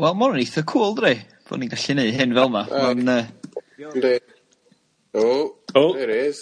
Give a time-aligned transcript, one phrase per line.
[0.00, 1.16] Wel ma' hwn yn eitha cŵl dydi?
[1.44, 2.60] Bo' ni'n gallu neud hyn fel 'ma.
[2.72, 3.24] Ma'n yy...
[3.84, 4.12] Yndi.
[5.12, 5.24] O!
[5.76, 5.82] O!
[5.92, 6.40] There he is.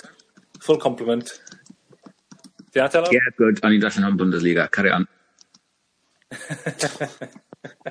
[0.63, 1.33] Full compliment.
[2.71, 3.11] Di at elo?
[3.11, 5.09] Yeah good, o'n i'n darllen o'n Bundesliga, carry on.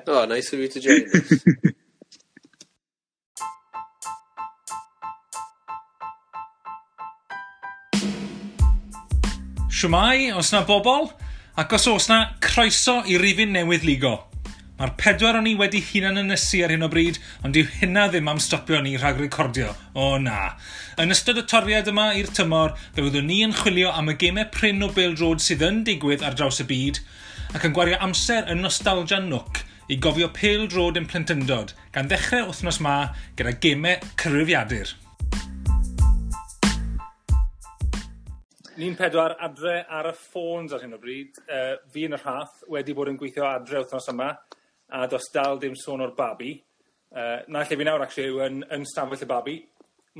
[0.08, 1.44] Oh, nice of you to join us.
[9.68, 11.12] Shwmai, os na bobl?
[11.60, 14.16] Ac os oes na, croeso i rifin newydd ligo.
[14.78, 18.28] Mae'r pedwar o'n i wedi hunan ynysu ar hyn o bryd, ond dyw hynna ddim
[18.30, 19.72] am stopio ni rhag recordio.
[19.98, 20.52] O na.
[21.02, 24.46] Yn ystod y toriad yma i'r tymor, fe fyddwn ni yn chwilio am y gemau
[24.54, 27.00] pryn o Bill Road sydd yn digwydd ar draws y byd,
[27.58, 32.52] ac yn gwario amser yn nostalgia nwc i gofio Pale Road yn plentyndod, gan ddechrau
[32.52, 32.94] wythnos ma
[33.40, 34.94] gyda gemau cyrwyfiadur.
[38.78, 41.42] Ni'n pedwar adre ar y ffôns ar hyn o bryd.
[41.50, 44.36] Uh, fi yn y rhath wedi bod yn gweithio adre wythnos yma
[44.90, 46.54] a do's dal dim sôn o'r babi.
[47.12, 49.58] Uh, na lle fi nawr actually yw yn yn stafell y babi,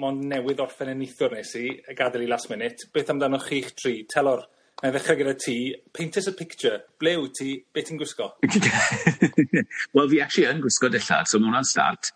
[0.02, 2.88] mond newydd orffen yn eithwr nes i, yy gadel i last minute.
[2.94, 3.96] Beth amdanoch chi'ch tri?
[4.12, 4.46] Telor,
[4.82, 5.58] nâi ddechrau gyda ti.
[5.94, 6.80] Paint us a picture.
[7.00, 7.56] Ble wyt ti?
[7.74, 8.32] Be' ti'n gwisgo?
[9.98, 12.12] Wel fi actually yn gwisgo dillad, so mae hwnna'n start.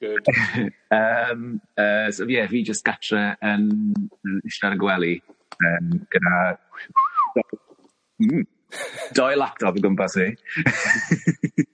[0.00, 0.28] Good.
[0.98, 3.70] um, uh, so ie yeah, fi just gatre yn
[4.06, 5.16] yn iste ar y gwely
[5.58, 6.36] um, gyda
[8.22, 8.44] mm
[9.16, 10.28] Doi laptop o gwmpas fi.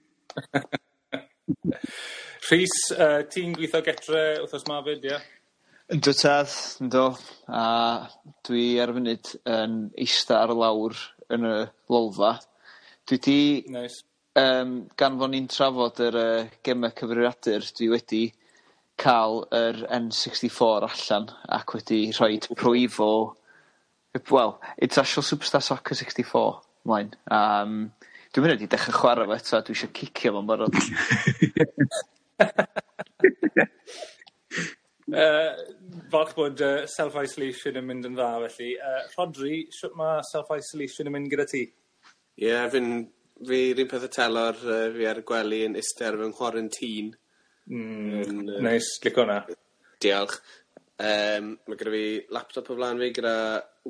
[2.49, 5.19] Rhys, uh, ti'n gweithio getre wythnos ma fyd, ie?
[5.93, 7.07] Yndw tad, ynddo.
[7.49, 7.65] A
[8.47, 10.97] dwi ar y funud yn eista ar y lawr
[11.33, 11.59] yn y
[11.93, 12.33] lolfa.
[13.09, 13.39] Dwi di...
[13.73, 14.05] Nice.
[14.39, 18.23] Um, gan fo ni'n trafod yr uh, gemau cyfrifiadur, dwi wedi
[19.03, 23.13] cael yr N64 allan ac wedi rhoi prwyfo...
[24.29, 26.61] Wel, International Superstar Soccer 64.
[26.87, 27.91] 'mlaen Um,
[28.33, 30.75] dwi'n mynd i dechrau chwarae 'di dechre chwara fo eto dwi eisiau cicio fo'n barod.
[35.13, 35.51] Yy
[36.13, 40.49] falch bod uh, self isolation yn mynd yn dda felly Uh, Rodri, shwt mae self
[40.57, 41.65] isolation yn mynd gyda ti?
[42.41, 42.89] Ie yeah, fi'n
[43.49, 46.31] fi 'r un peth y Telor uh, fi ar y gwely yn iste ar fy
[46.31, 47.13] nghwarantîn.
[47.69, 49.43] Hmm nice, lico hwnna.
[50.03, 50.39] Diolch.
[51.03, 52.05] Um, mae gyda fi
[52.37, 53.37] laptop o flaen fi gyda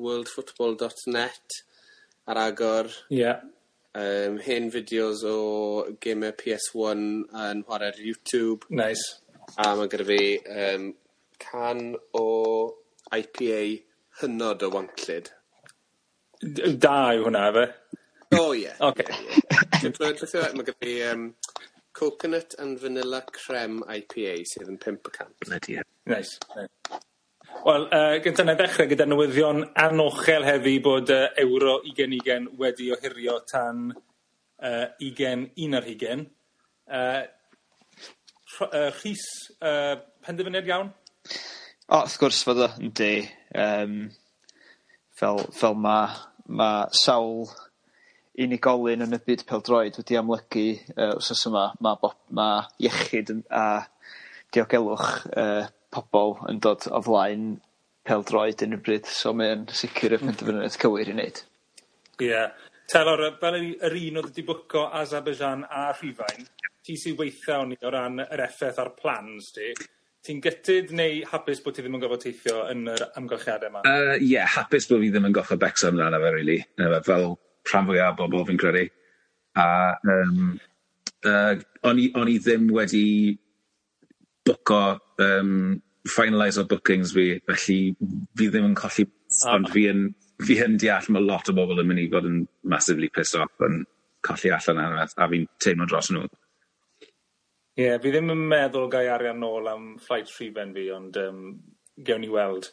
[0.03, 1.61] worldfootball.net
[2.27, 2.91] ar agor.
[3.11, 3.19] Ie.
[3.23, 3.43] Yeah.
[3.95, 5.37] Um, hen fideos o
[6.01, 7.03] gemau PS1
[7.47, 8.69] yn chwarae ar YouTube.
[8.71, 9.21] Nice.
[9.61, 10.23] A mae gyda fi
[10.57, 10.89] um,
[11.43, 12.27] can o
[13.13, 13.63] IPA
[14.23, 15.33] hynod o wantlid.
[16.43, 17.67] Da yw hwnna, fe?
[18.33, 18.65] O, oh, ie.
[18.65, 18.81] Yeah.
[18.89, 19.05] Oce.
[19.05, 19.91] Okay.
[19.91, 19.93] E?
[20.57, 21.29] mae gyda fi um,
[21.93, 25.69] coconut and vanilla creme IPA sydd yn 5%.
[25.69, 25.83] E.
[26.09, 26.39] Nice.
[26.57, 27.03] nice.
[27.63, 33.37] Wel uh, gyntaf na ddechrau gyda newyddion anochel heddi bod uh, euro 2020 wedi ohirio
[33.47, 36.27] tan uh, ugen un ar 20.
[36.89, 37.21] Uh,
[38.57, 39.29] rh- yy Rhys
[39.61, 40.91] uh, penderfyniad iawn?
[41.93, 43.15] O wrth gwrs fod o yndi
[43.53, 44.11] Um,
[45.13, 46.09] fel fel ma'
[46.49, 47.51] ma' sawl
[48.41, 50.65] unigolyn yn y byd peldroed wedi amlygu
[50.97, 53.67] uh, wrth yma mae ma' iechyd yn a
[54.57, 57.47] diogelwch uh, pobol yn dod o flaen
[58.09, 60.33] pêl-droed y bryd so mae'n sicr y hmm.
[60.33, 61.43] penderfyniad cywir i wneud.
[62.21, 62.29] Ie.
[62.29, 62.53] Yeah.
[62.91, 66.49] Taro fel yr yr un oedd wedi bwco Azerbaijan a Rhifain,
[66.85, 69.71] ti sy waethawni o ran yr effaith ar plans ti,
[70.27, 73.85] ti'n gytyd neu hapus bod ti ddim yn gofod teithio yn yr amgylchiade 'ma?
[73.87, 76.59] uh, yeah, hapus bod fi ddim yn goffod becso amdano fe really.
[76.83, 77.33] yy fel
[77.71, 78.85] rhan fwyaf o bobl fi'n credu
[79.63, 79.67] a
[80.15, 80.53] um,
[81.27, 81.55] uh,
[81.89, 83.05] o'n i o'n i ddim wedi
[84.49, 84.81] bwco
[86.09, 87.79] finalise o bookings fi, felly
[88.39, 89.07] fi ddim yn colli...
[89.07, 89.55] O.
[89.55, 90.11] ...ond fi yn
[90.43, 93.63] fi yn deall mae lot o bobl yn mynd i fod yn massively pissed off
[93.63, 93.85] yn
[94.27, 96.25] colli allan ar a a fi'n teimlo dros nhw.
[97.79, 101.47] Ie yeah, fi ddim yn meddwl gai arian nôl am flight rhufen fi ond um,
[102.05, 102.69] gewn ni weld.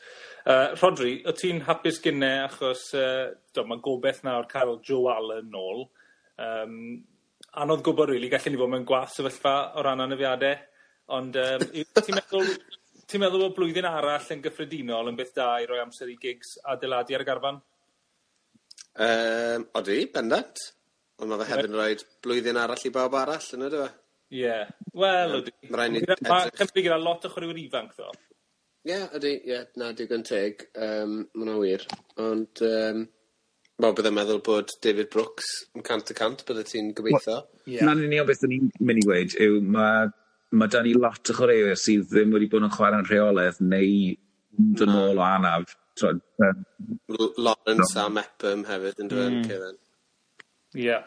[0.50, 5.54] Uh, Rodri, o ti'n hapus gynne achos uh, do, mae gobeith nawr cael Joe Allen
[5.54, 5.86] nôl
[6.40, 7.02] Um,
[7.60, 10.62] anodd gwybod, rili really, gallen ni fod mewn gwath sefyllfa o ran anafiadau.
[11.16, 12.52] Ond um, ti'n meddwl
[13.10, 16.58] ti'n meddwl bo' blwyddyn arall yn gyffredinol yn beth da i roi amser i gigs
[16.70, 17.62] adeiladu ar y garfan?
[19.00, 20.62] Um, odi bendant.
[21.20, 23.88] Ond mae fe hefyd yn rhoi blwyddyn arall i bawb arall yn ydw.
[23.88, 24.10] e?
[24.40, 24.58] Ie
[24.94, 25.54] wel ydy.
[25.72, 26.58] Ma' raid ni edrych...
[26.60, 28.12] Cymru gyda lot o chwaraewyr ifanc ddo.
[28.86, 31.88] Ie yeah, ydi ie yeah, na digon teg Um, mae hwnna wir
[32.24, 33.02] ond yym
[33.80, 37.42] wel bydde'n meddwl bod David Brooks yn cant y cant bydde ti'n gobeithio.
[37.42, 37.82] gobeitho.
[37.82, 40.10] Wel 'na'n o beth o'n i'n mynd i weud yw mae
[40.52, 43.94] ma' 'dan ni lot o chwaraewyr sydd ddim wedi bod yn chwarae'n rheolaidd neu
[44.58, 45.00] mynd yn mm.
[45.20, 46.66] o anaf t'od yym...
[47.16, 49.80] L- Lawrence a Mepham hefyd yn dweud yn Ceulan.
[49.80, 50.84] Mm.
[50.84, 51.00] Ie.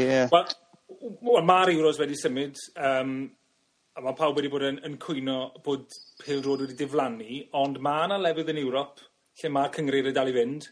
[0.00, 0.22] Ie.
[0.32, 0.46] Wel
[1.26, 2.58] wel ma'r Euros wedi symud
[2.88, 3.12] um,
[3.96, 5.86] a mae pawb wedi bod yn yn cwyno bod
[6.22, 9.02] pêl-drod wedi diflannu ond mae yna lefydd yn Ewrop
[9.40, 10.68] lle ma' cyngreirie dal i fynd.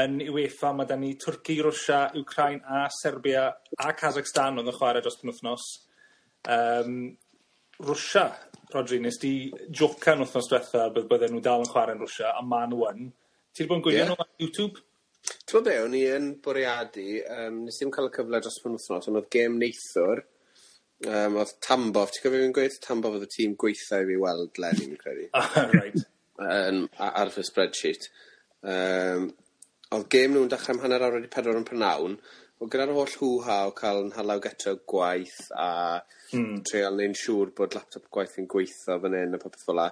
[0.00, 5.02] Yn Uefa mae 'dan ni Twrci, Rwsia, Ukraine a Serbia a Kazakhstan odd yn chwarae
[5.02, 5.64] dros penwythnos
[6.48, 6.94] um,
[7.80, 8.26] Rwsia,
[8.74, 9.32] Rodri, nes di
[9.72, 12.86] joca yn wythnos diwetha bydd bydden nhw dal yn chwarae yn Rwsia, a ma' nhw
[12.90, 13.08] yn.
[13.50, 14.84] Ti 'di bod yn gwylio nhw ar YouTube?
[15.44, 19.10] T'mod be' o'n i yn bwriadu um, nes i cael y cyfle dros y penwthnos
[19.10, 20.22] ond oedd gêm neithwr,
[21.08, 24.62] um, oedd Tambof, ti'n cofio fi'n gweud Tambof oedd y tîm gwaetha i fi weld
[24.62, 25.28] Lenny, mi'n credu.
[25.40, 26.06] Ah, o reit.
[26.40, 28.06] Yn ar fy spreadsheet.
[28.60, 29.28] Um,
[29.96, 32.16] oedd gêm nhw'n dechrau am hanner awr wedi pedwar yn prynawn
[32.60, 35.68] Wel gyda'r holl hw-ha o cael 'yn halaw o gwaith a...
[36.36, 36.58] mm.
[36.68, 39.86] treol neud siŵr bod laptop gwaith yn gweithio fan hyn a popeth fel la,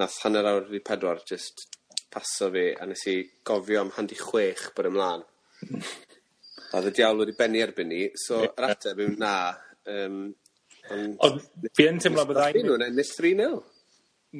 [0.00, 1.66] nath hanner awr i pedwar just
[2.14, 3.16] paso fi a nes i
[3.50, 5.26] gofio am handi chwech bod ymlaen.
[5.68, 9.34] A o'dd y diawl wedi benni erbyn ni, so yr ateb yw na.
[9.84, 10.18] Um,
[10.96, 11.20] ond...
[11.28, 12.56] Ond fi yn teimlo bydda i...
[12.56, 13.60] Nathon nhw ennill three nil.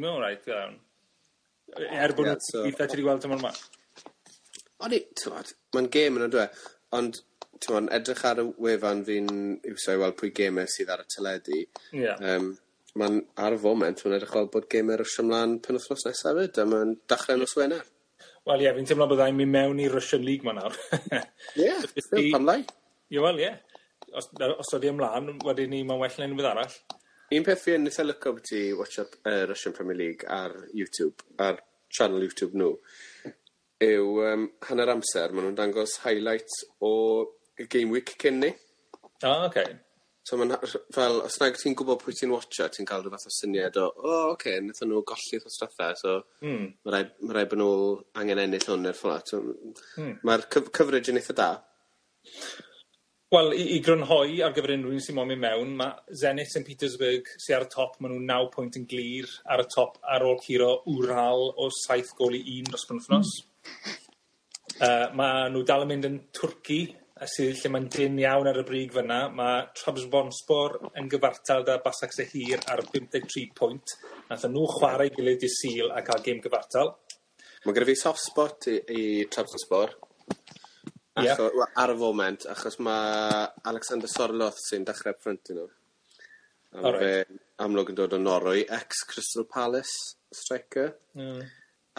[0.01, 0.81] Ma' o'n reit da iawn.
[2.01, 2.41] Er bod nhw...
[2.49, 3.53] Ti wedi gweld tymor 'ma?
[4.89, 6.49] O'n i, t'mod, mae'n gêm yn e, on'd yw?
[6.95, 7.23] Ond
[7.63, 9.31] ti'n edrych ar y wefan fi'n
[9.71, 11.61] iwso i weld pwy geme sydd ar y teledu.
[11.95, 12.15] Ie.
[12.15, 12.53] Um,
[12.99, 16.61] mae'n ar y foment mae'n edrych fel bod gamer rysio ymlaen pen penwthnos nesaf hefyd,
[16.63, 17.85] a mae'n dachre nos Wener.
[18.49, 20.75] Wel ie, fi'n teimlo byddai'n mynd mewn i Russian League ma nawr.
[21.57, 21.85] Ie, yeah,
[22.35, 22.61] pam lai?
[23.11, 23.53] Ie, wel ie.
[24.15, 26.77] Os, os oeddi ymlaen, wedyn ni mae'n well na unrhyw beth arall.
[27.35, 31.25] Un peth fi'n eitha lyco beth i watch up uh, Russian Premier League ar YouTube,
[31.41, 32.75] ar channel YouTube nhw,
[33.85, 36.93] yw um, hanner amser maen nhw'n dangos highlights o
[37.59, 38.53] y game week cyn ni.
[38.53, 39.51] O, oh, oce.
[39.51, 39.81] Okay.
[40.25, 40.55] So mae'n
[40.95, 44.05] fel, os nag ti'n gwybod pwy ti'n watcha, ti'n cael rhywbeth o syniad o, o,
[44.05, 46.63] oh, oce, okay, wnaethon nhw golli wrth staffa, so mm.
[46.81, 47.75] mae rhaid, ma rhaid bod nhw
[48.23, 49.35] angen ennill hwn i'r fflat.
[49.35, 49.43] So,
[50.01, 50.15] mm.
[50.25, 51.51] Mae'r cyf cyfrif yn eitha da.
[53.35, 56.65] Wel, i, i grynhoi ar gyfer unrhyw un sy'n moyn mynd mewn, mae Zenit St
[56.71, 60.25] Petersburg sy'n ar y top, maen nhw 9 pwynt yn glir ar y top ar
[60.25, 60.73] ôl curo
[61.03, 63.37] wral o 7 gol i 1 dros penwthnos.
[63.45, 64.03] Mm.
[64.75, 66.81] Uh, mae nhw dal yn mynd yn Twrci
[67.31, 69.21] sydd lle mae'n dyn iawn ar y brig fyna.
[69.31, 73.95] Mae Trabzonspor yn gyfartal da Basac Sehir ar 53 pwynt.
[74.31, 76.97] Nath nhw chwarae gilydd i Sil a cael gêm gyfartal.
[77.65, 79.95] Mae gyda fi soft spot i, i Trabzonspor.
[81.23, 81.45] Yep.
[81.79, 85.69] Ar y foment, achos mae Alexander Sorloth sy'n dechrau ffrant nhw.
[86.75, 86.99] A right.
[86.99, 90.97] fe amlwg yn dod o Norwy, ex-Crystal Palace striker.
[91.15, 91.45] Mm.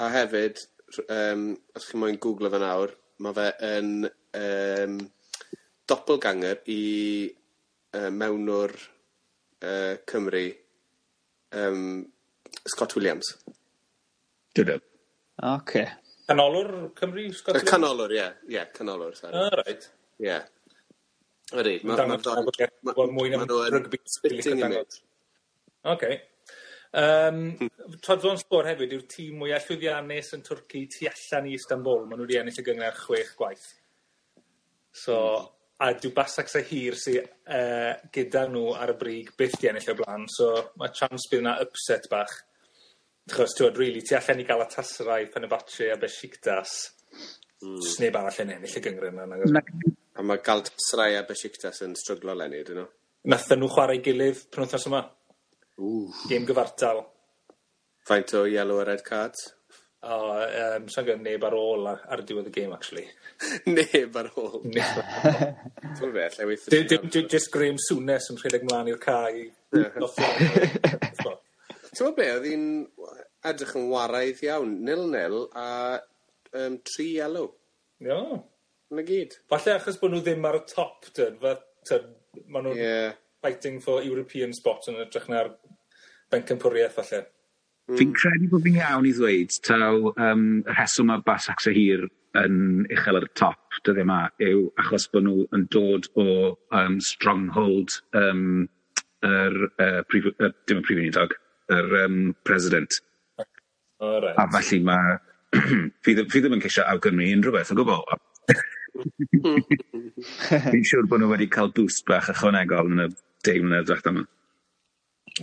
[0.03, 0.59] A hefyd,
[1.07, 2.91] um, os chi'n moyn googlo fe nawr,
[3.23, 4.97] mae fe yn um,
[5.87, 6.81] doppelganger i
[7.95, 10.47] uh, mewnwr uh, Cymru
[11.61, 12.03] um,
[12.65, 13.35] Scott Williams.
[14.55, 14.79] Dydw.
[15.45, 15.85] Ocê.
[16.27, 17.69] Canolor Cymru Scott Williams?
[17.69, 19.39] Y canolor ie ie canolor sori.
[19.39, 19.89] Ah, right.
[20.23, 20.37] Ie.
[21.55, 22.95] Ydi ma' ma' ma'
[23.45, 25.03] nhw yn spitting image.
[25.85, 26.15] Ocê.
[26.95, 32.05] Um, Yym Trabzonspor hefyd yw'r tîm mwya llwyddiannus yn Twrci tu allan i Istanbul.
[32.05, 33.65] Maen nhw wedi ennill y gyngor chwech gwaith.
[34.95, 35.17] So
[35.83, 39.97] a dyw Basak Sehir sy'n uh, gyda nhw ar y brig byth 'di ennill o
[39.99, 40.23] blaen.
[40.31, 42.37] so mae chance bydd yna upset bach.
[43.27, 46.77] Achos t'wod really, ti allan i gael y Galatasaray, Fenerbahce a Besiktas.
[47.63, 47.79] Mm.
[47.89, 49.91] Sneb arall yn ennill y gyngor yna nag oes?
[50.15, 52.89] A ma' Galatasaray a Besiktas yn stryglo lenni, 'dyn nhw?
[53.35, 55.03] Nathon nhw chwarae ei gilydd penwthnos yma.
[55.81, 56.07] Ww.
[56.29, 57.03] Gêm gyfartal.
[58.07, 59.49] Faint o yellow a red cards?
[60.05, 63.07] O, um, sa'n gwybod neb ar ôl ar, ar diwedd y gêm, actually.
[63.73, 64.59] Neb ar ôl?
[64.69, 66.69] Dwi'n fe, lle weithio...
[66.69, 69.47] Dim, dim, dim just Graham Souness yn rhedeg mlaen i'r cae i
[69.97, 71.33] nothio.
[72.15, 72.67] Be, oedd hi'n
[73.49, 74.77] edrych yn waraidd iawn.
[74.85, 75.67] Nil-nil a
[76.61, 77.55] um, tri yellow.
[78.05, 78.21] O.
[78.93, 79.39] 'Na gyd.
[79.49, 81.39] Falle achos bod nhw ddim ar y top, dyn.
[81.41, 82.09] fel, t'od,
[82.45, 82.77] ma' nhw'n...
[82.77, 83.05] Ie
[83.45, 85.53] fighting for European spots yn ytrach na'r
[86.33, 87.25] bencampwriaeth falle.
[87.85, 87.97] Mm.
[87.99, 92.07] Fi'n credu bod fi'n iawn i ddweud taw um, rheswm mae Basacs y Hir
[92.41, 92.55] yn
[92.89, 96.27] uchel ar y top dyddi yma yw achos bod nhw yn dod o
[96.79, 98.65] um, stronghold um,
[99.25, 101.35] yr, er, uh, prif, er, dim y prif unidog,
[101.69, 102.97] yr er, um, president.
[104.01, 104.35] Oh, right.
[104.41, 105.19] A felly mae
[106.03, 108.01] fi, fi ddim yn ceisio awgrymu unrhyw beth o gwbl.
[109.45, 109.61] Hmm.
[110.71, 113.07] Fi'n siŵr bod nhw wedi cael boost bach ychwanegol yn y
[113.45, 114.25] deg mlynedd ddiwethaf yma.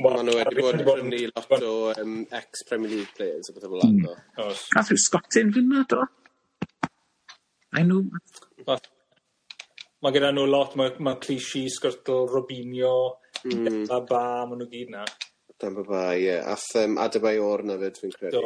[0.03, 3.83] Mae nhw wedi bod yn prynu lot o um, ex-Premier League players o beth fel
[3.83, 3.99] hmm.
[4.07, 4.53] yna.
[4.73, 6.07] Gath rhyw Scottin fi'n mynd o?
[7.77, 8.05] I know.
[10.03, 12.95] Mae gyda nhw lot, mae ma Clichy, Sgwrtl, Robinio,
[13.47, 13.85] mm.
[14.09, 15.05] Ba, maen nhw gyd na.
[15.63, 16.25] Demba Ba, ie.
[16.25, 16.49] Yeah.
[16.53, 18.41] Ath um, Adebai O'r na fyd, fi'n credu.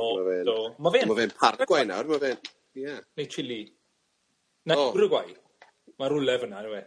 [0.45, 1.09] Do, Mae fe'n...
[1.09, 2.51] ma fe'n pargwai nawr, mae fe'n...
[2.77, 3.01] Yeah.
[3.17, 3.63] Neu Chile.
[4.69, 4.91] Na, oh.
[4.99, 5.33] Uruguay.
[5.97, 6.85] Mae rhywle fyna, anyway.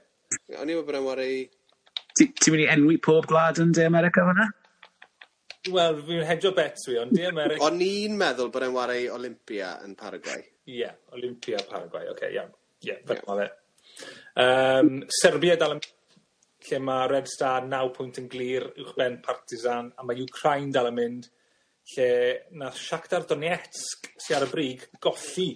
[0.54, 1.48] O'n i'n meddwl bod yn wario
[2.20, 4.50] Ti ti myn' i enwi pob gwlad yn De America fan?
[5.72, 7.64] Wel fi'n hedio bets fi ond De America...
[7.64, 10.44] O'n i'n meddwl bod e'n ware Olympia yn Paraguay.
[10.68, 12.52] Ie yeah, Olympia Paraguay oce okay, iawn.
[12.84, 13.48] Ie fel ma' fe.
[14.44, 15.82] Yym Serbia dal yn
[16.68, 21.00] lle mae Red Star 9 pwynt yn glir uwchben Partizan a mae Ukraine dal yn
[21.00, 21.32] mynd
[21.94, 22.12] lle
[22.60, 25.54] nath Shakhtar Donetsk sy'n ar y brig golli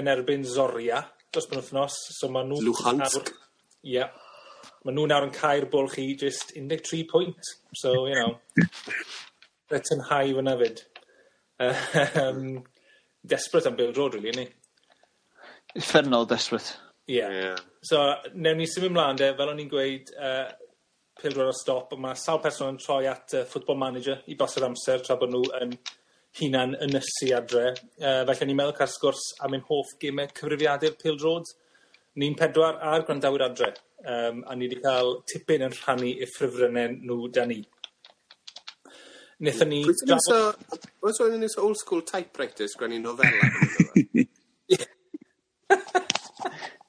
[0.00, 2.64] yn erbyn Zoria dros ben wthnos so ma' nhw...
[2.64, 3.34] Luhansk.
[3.92, 4.08] Ie.
[4.82, 7.52] Mae nhw nawr yn cael bwlch i just 13 pwynt.
[7.78, 8.38] So, you know,
[9.70, 10.82] let's Britain high fyna fyd.
[11.62, 12.64] Um,
[13.24, 14.48] desperate am Bill Road, really, ni?
[15.78, 16.76] Uffernol desperate.
[17.08, 17.16] Ie.
[17.16, 17.30] Yeah.
[17.30, 17.56] yeah.
[17.82, 18.02] So,
[18.34, 20.50] newn ni symud ymlaen, de, fel o'n i'n gweud, uh,
[21.20, 24.58] pil roed o stop, mae sawl person yn troi at uh, Football Manager i bos
[24.58, 25.76] yr amser tra bod nhw yn
[26.40, 27.72] hunan ynysu adre.
[28.00, 31.50] Uh, felly, ni'n meddwl cael sgwrs am ein hoff gymau cyfrifiadur pil roed.
[32.20, 33.72] Ni'n pedwar a'r gwrandawyr adre
[34.06, 37.60] um, a ni wedi cael tipyn yn rhannu i ffrifrynnau nhw da ni.
[39.42, 39.80] Nethon ni...
[39.86, 43.42] Oes oedd yn old school typewriter sgwennu novella?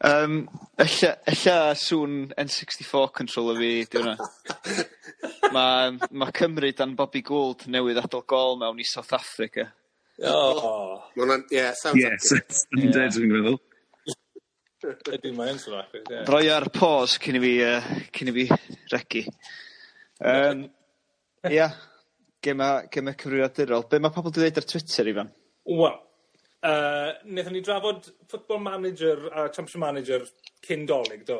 [0.09, 0.33] um,
[0.77, 4.15] ella, ella sŵn N64 controller fi, di hwnna.
[5.53, 9.63] Mae ma Cymru dan Bobby Gould newydd adol gol mewn i South Africa.
[10.21, 11.03] Oh.
[11.15, 12.45] Well, yeah, sounds yes, like it.
[12.49, 13.57] Yes, yndyd, dwi'n meddwl.
[14.83, 16.03] Ydy mae yn Slovakia.
[16.09, 16.23] Yeah.
[16.27, 18.45] Roi ar pause cyn i fi, uh, cyn i fi
[18.91, 19.23] regu.
[20.19, 20.65] Um,
[21.49, 21.67] ia,
[22.43, 23.85] gema, gema cyfrifiadurol.
[23.91, 25.31] Be mae pobl wedi dweud ar Twitter, Ifan?
[25.69, 25.95] Wel,
[26.67, 30.25] uh, wnaethon ni drafod Football Manager a Championship Manager
[30.67, 31.39] cyn dolyg, do.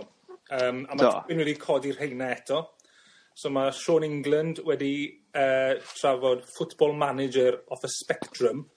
[0.52, 2.62] Um, a mae Twin wedi codi'r rheina eto.
[3.36, 4.94] So mae Sean England wedi
[5.36, 8.68] uh, trafod Football Manager off a Spectrum.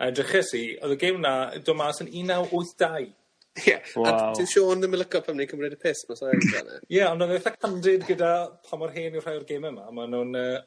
[0.00, 3.14] A edryches i, oedd y gêm na, dod mas yn 1982.
[3.64, 3.76] Ie.
[3.96, 4.06] Waw.
[4.06, 6.72] A dyw ddim yn lyco pan ni'n cymryd y piss mas o Erin.
[6.92, 8.32] Ie, ond oedd e'n itha candid gyda
[8.66, 10.58] pa mor hen yw rhai o'r geme yma, Ma' nhw'n uh,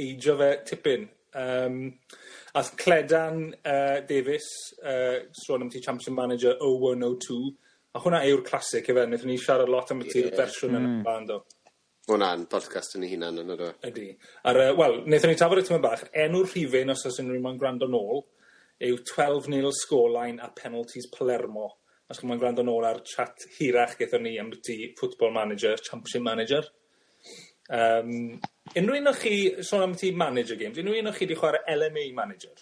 [0.00, 1.06] eidio fe tipyn.
[1.34, 1.78] Um,
[2.54, 4.46] a Cledan uh, Davis,
[4.82, 7.54] uh, sôn am ti Championship Manager oh one oh two
[7.94, 11.16] a hwnna yw'r clasic efe, wnaethon ni siarad lot am y ti'r ambyti'r fersiwn yna
[11.28, 11.40] do?
[12.04, 13.70] Ma' hwnna'n podcast yn ei hunan yn ydw.
[13.70, 13.90] E?
[13.92, 14.08] Ydy.
[14.50, 17.46] Ar uh, wel wnaethon ni tafod y tymed bach enw'r rhifin os oes unrhyw un
[17.46, 18.24] moyn gwrando nôl
[18.82, 21.70] yw twelve nil scoreline a penalties Palermo
[22.10, 26.24] os chi'n moyn gwrando nôl ar chat hirach gethon ni am ti Football Manager, Championship
[26.26, 26.62] Manager.
[27.72, 28.40] Um,
[28.76, 31.76] unrhyw un o'ch chi, sôn am ti manager games, unrhyw un o'ch chi wedi chwarae
[31.78, 32.54] LMA Manager?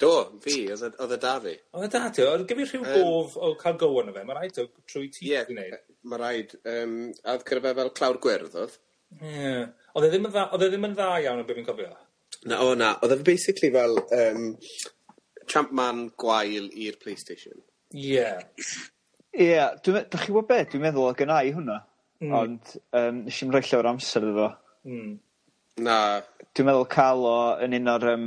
[0.00, 1.54] Do, fi, oedd e, y e da fi.
[1.76, 4.38] Oedd y da ti, oedd gyfi rhyw um, gof o cael go yn fe, mae
[4.38, 5.76] rhaid o trwy ti yeah, gwneud.
[6.08, 8.78] Mae rhaid, um, a oedd cyrfa fel clawr gwyrdd oedd?
[9.20, 9.66] Yeah.
[9.92, 11.92] Oedd e ddim, ddim yn dda iawn o beth fi'n cofio?
[12.48, 14.54] Na, o na, oedd e basically fel um,
[15.52, 17.60] champman gwael i'r PlayStation.
[17.96, 18.26] Ie.
[19.34, 21.80] Ie dwi me- 'dach chi wbo be' dwi'n meddwl o' gynnau hwnna.
[22.20, 22.32] Mm.
[22.36, 24.48] ond um, nes i'n rhoi llawer o amser iddo fo.
[24.84, 25.12] Hmm.
[25.80, 25.94] Na.
[26.52, 28.26] Dwi'n meddwl cael o yn un o'r um,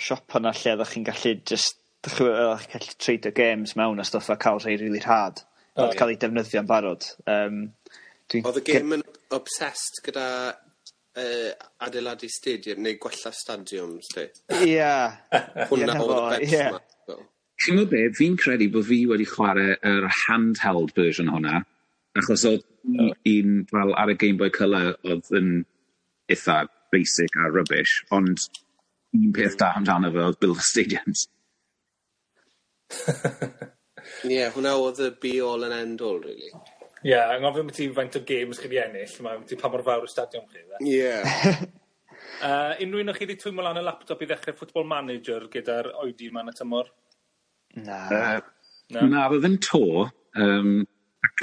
[0.00, 1.76] siop 'na lle ddech chi'n gallu jyst
[2.06, 5.42] 'dych chi oddach gallu treidio games mewn a stwff a ca'l rhei rili rhad
[5.76, 7.60] o'dd ca'l 'u defnyddio'n barod Um,
[8.32, 8.48] dwi'n...
[8.48, 9.04] O'dd y gêm yn
[9.36, 11.50] obsessed gyda uh,
[11.84, 14.28] adeiladu stadium neu gwella stadiwms 'lly?
[14.70, 14.94] Ia.
[15.68, 16.94] Hwnna oedd y benchmark.
[17.58, 21.64] Chi'n gwybod be, fi'n credu bod fi wedi chwarae yr handheld version hwnna,
[22.18, 23.10] achos oedd oh.
[23.32, 25.50] un fel ar y Game Boy Color oedd yn
[26.30, 26.60] eitha
[26.92, 28.44] basic a rubbish, ond
[29.16, 31.26] un peth da amdano fe oedd Build a Stadiums.
[34.24, 36.52] Ie, yeah, hwnna oedd y be all and end all, really.
[37.02, 39.70] Ie, yeah, yng Nghofyn beth i faint o games chi wedi ennill, mae ti pa
[39.72, 40.64] mor fawr y stadion chi.
[40.86, 41.02] Ie.
[42.38, 42.42] Yeah.
[42.42, 45.90] uh, unrhyw un o'ch chi wedi twymo lan y laptop i ddechrau Football Manager gyda'r
[46.02, 46.90] oedi yma yn y tymor?
[47.84, 47.98] Na.
[48.08, 48.40] Uh,
[48.94, 49.06] na.
[49.12, 50.08] na, roedd yn to.
[50.38, 50.72] Um,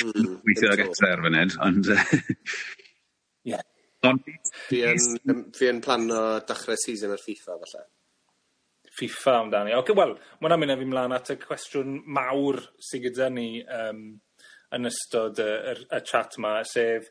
[0.01, 1.91] mm, weithio ag eto ar fyned, ond...
[3.51, 3.63] yeah.
[4.05, 4.31] Ond...
[4.67, 7.85] Fi yn, fi yn plan o dechrau season ar FIFA, falle.
[8.95, 9.73] FIFA amdani.
[9.75, 13.27] Oce, okay, wel, mae hwnna'n mynd â fi mlaen at y cwestiwn mawr sydd gyda
[13.33, 14.05] ni um,
[14.75, 17.09] yn ystod y, y, y chat yma, sef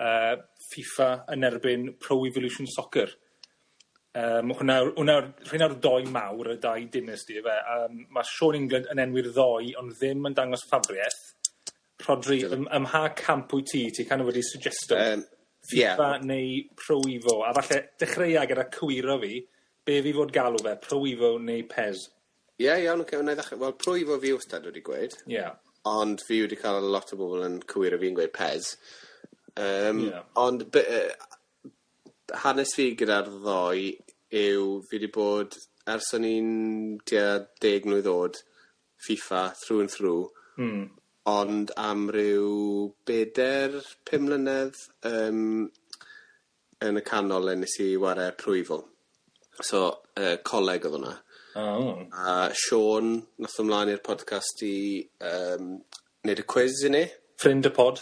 [0.00, 0.34] uh,
[0.72, 3.12] FIFA yn erbyn Pro Evolution Soccer.
[4.18, 7.58] Um, hwnna yw hwnna yw'r rheina doi mawr y dau dynasty, fe.
[7.74, 11.20] Um, mae Sean England yn enwi'r ddoi, ond ddim yn dangos ffafrieth.
[12.06, 14.98] Rodri, ym ym mha camp wyt ti ti kind of wedi suggesto...
[14.98, 15.36] Yym ie.
[15.70, 19.34] ...FIFA neu Pro Evo a falle dechreuai gyda cywiro fi
[19.86, 22.08] be fi fod galw fe Pro Evo neu Pez?
[22.60, 25.14] Ie iawn ocê wnâi ddechre wel Pro Evo fi wastad wedi gweud.
[25.28, 25.36] Ie.
[25.36, 25.54] Yeah.
[25.86, 28.34] Ond fi wedi cael lot o bobl yn cywiro fi yn gweud
[29.60, 31.29] Um, Yym ond be, uh,
[32.44, 33.90] hanes fi gyda'r ddoe
[34.40, 35.56] yw fi wedi bod
[35.90, 36.50] ers o'n i'n
[37.08, 38.40] tua deg mlynedd oed
[39.06, 40.30] FIFA through and through.
[40.56, 40.84] Hmm.
[41.30, 45.66] Ond am ryw beder, pum mlynedd um,
[46.80, 48.84] yn y canol le nes i ware prwyfol.
[49.60, 49.82] So,
[50.16, 51.16] uh, coleg oedd hwnna.
[51.60, 52.06] Oh.
[52.14, 55.74] A Sean nath ymlaen i'r podcast i um,
[56.24, 57.04] wneud y quiz i ni.
[57.40, 58.00] Ffrind y pod.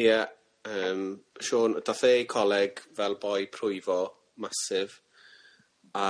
[0.00, 0.20] Ie,
[0.66, 1.02] Um,
[1.40, 4.00] Sean, dath e i coleg fel boi prwyfo,
[4.42, 5.00] masif,
[5.96, 6.06] a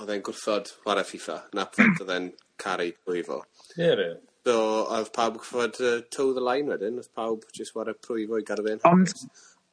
[0.00, 2.30] oedd e'n gwrthod chwarae FIFA, na pwynt oedd e'n
[2.60, 3.40] caru prwyfo.
[3.76, 4.10] Ie, re.
[4.46, 4.56] So,
[4.96, 8.66] oedd pawb gwrthod uh, toe the line wedyn, oedd pawb jyst chwarae prwyfo i gadw
[8.68, 9.12] fe'n Ond,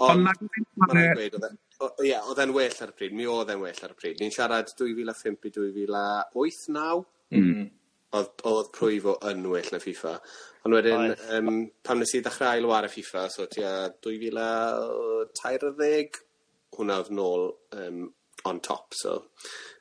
[0.04, 0.60] ond, ond,
[0.90, 3.84] ond, e e- Ie, yeah, oedd e'n well ar y pryd, mi oedd e'n well
[3.86, 4.18] ar y pryd.
[4.22, 7.04] Ni'n siarad 2005 i 2008-9.
[7.38, 7.68] Mm
[8.16, 10.14] oedd, oedd Cruyff o ynwyll na FIFA.
[10.68, 11.52] Ond wedyn um,
[11.84, 16.20] pan nes i ddechrau ail war y FIFA so ti a w- tair ar ddeg
[16.78, 17.48] hwnna oedd nôl
[17.80, 18.04] um,
[18.48, 19.16] on top so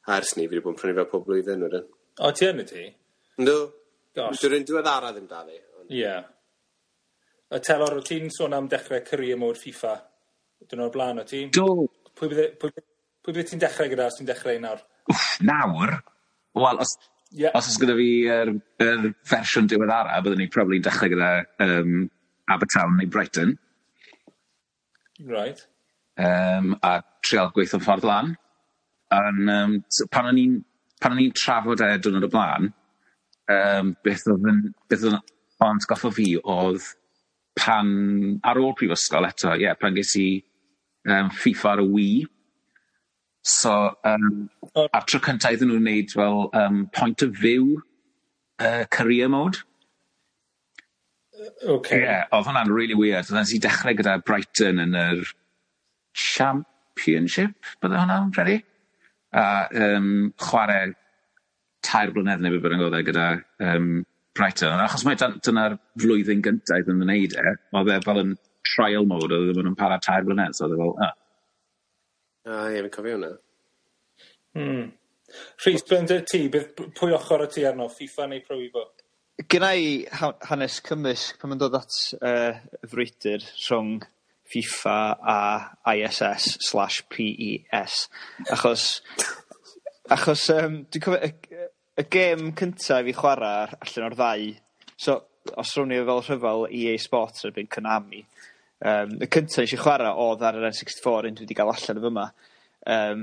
[0.06, 1.86] a ers ni, fi wedi bod yn prynu fel pob blwyddyn wedyn.
[2.22, 2.84] O ti yn y ti?
[3.40, 3.56] Yndw.
[4.16, 4.40] Gosh.
[4.40, 5.58] Dwi'n ryn diweddara ddim 'da fi.
[5.58, 5.98] Ie.
[6.00, 6.28] Yeah.
[7.52, 9.96] Y Telor o ti'n sôn am dechre career mode FIFA
[10.64, 11.44] Dyn nhw'r blaen o ti?
[11.54, 11.86] Do.
[12.16, 12.72] Pwy bydde pwy
[13.26, 14.80] bydde e ti'n dechrau gyda os ti'n dechrau nawr?
[15.10, 15.92] Wff nawr?
[16.56, 16.94] Wel os
[17.30, 17.50] Yeah.
[17.58, 21.30] Os oes gyda fi yr, er, er fersiwn diweddara, byddwn ni probably dechrau gyda
[21.64, 22.06] um,
[22.52, 23.56] Abertawn neu Brighton.
[25.26, 25.60] Right.
[26.16, 28.36] Um, a trial gweithio ffordd lan.
[29.10, 30.56] And, um, so pan o'n i'n
[31.02, 32.70] pan o'n i'n trafod e dwrnod o blaen,
[33.52, 35.18] um, beth oedd yn, beth oedd
[35.66, 36.86] ond goffo fi oedd
[37.56, 37.90] pan,
[38.44, 40.28] ar ôl prifysgol eto, ie, yeah, pan ges i
[41.08, 42.24] um, FIFA ar y Wii,
[43.46, 44.88] So um, O.
[44.90, 47.78] ...a'r tro cyntaf iddyn nhw'n wneud fel um, point of view
[48.58, 49.60] uh, career mode.
[51.36, 53.30] Yy Ie, yeah, oedd hwnna'n really weird.
[53.30, 55.22] Nes si dechrau gyda Brighton yn yr
[56.16, 58.58] championship bydde hwnna'n credu?
[59.36, 59.44] A
[59.86, 60.08] um,
[60.42, 60.94] chwarae
[61.86, 63.28] tair blynedd neu be' bynnag odd e gyda
[63.68, 63.90] um,
[64.36, 64.74] Brighton.
[64.74, 68.34] Ond achos mae dy- dyna'r flwyddyn gyntaf iddyn nhw'n wneud e oedd e fel yn
[68.72, 71.12] trial mode oedd e ddim yn para tair blynedd so oedd e fel yy
[72.46, 73.32] A ie fi'n cofio hwnna.
[74.56, 74.84] Hmm.
[75.64, 78.84] Rhys, ben yn ti, beth, pwy ochr o ti arno, FIFA neu Pro Evo?
[79.50, 79.88] Gyna i
[80.20, 83.98] ha- hanes cymysg pan mae'n dod at uh, y frwydr rhwng
[84.46, 84.96] FIFA
[85.34, 85.40] a
[85.96, 87.98] ISS slash PES.
[88.54, 88.86] Achos,
[90.16, 91.32] achos um, dwi'n cofio y,
[91.98, 94.48] y, gêm cyntaf i fi chwarae allan o'r ddau,
[94.96, 95.18] so
[95.58, 98.22] os rwy'n ni fel rhyfel EA Sports erbyn Konami,
[98.84, 102.04] Um, y cyntaf eisiau chwarae oedd ar yr N64 un dwi wedi cael allan o
[102.04, 102.26] fyma
[102.86, 103.22] Um,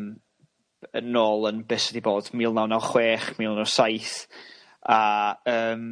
[0.91, 4.25] yn ôl yn beth sydd wedi bod mil naw naw chwech mil naw saith
[4.83, 4.97] a
[5.47, 5.85] um,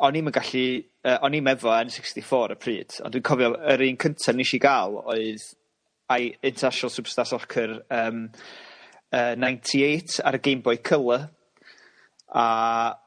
[0.00, 3.84] o'n i'm yn gallu uh, o'n i'm efo N64 y pryd ond dwi'n cofio yr
[3.84, 5.44] un cyntaf nes i ga'l oedd
[6.16, 8.24] I- International Superstar Soccer um,
[9.12, 11.28] uh, 98 ar y Game Boy Color
[12.32, 12.46] a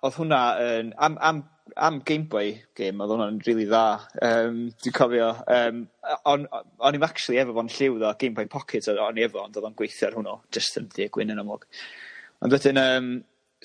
[0.06, 1.42] oedd hwnna yn am am
[1.76, 3.84] am Game Boy game, oedd hwnna'n rili dda
[4.24, 5.80] Um, dwi'n cofio um,
[6.30, 9.42] o'n o'n i'm actually efo fo'n lliw ddo Game Boy Pocket o- o'n i efo
[9.44, 11.66] ond oedd o'n gweithio ar hwnnw just yn ddu gwyn yn amlwg
[12.46, 13.10] ond wedyn um,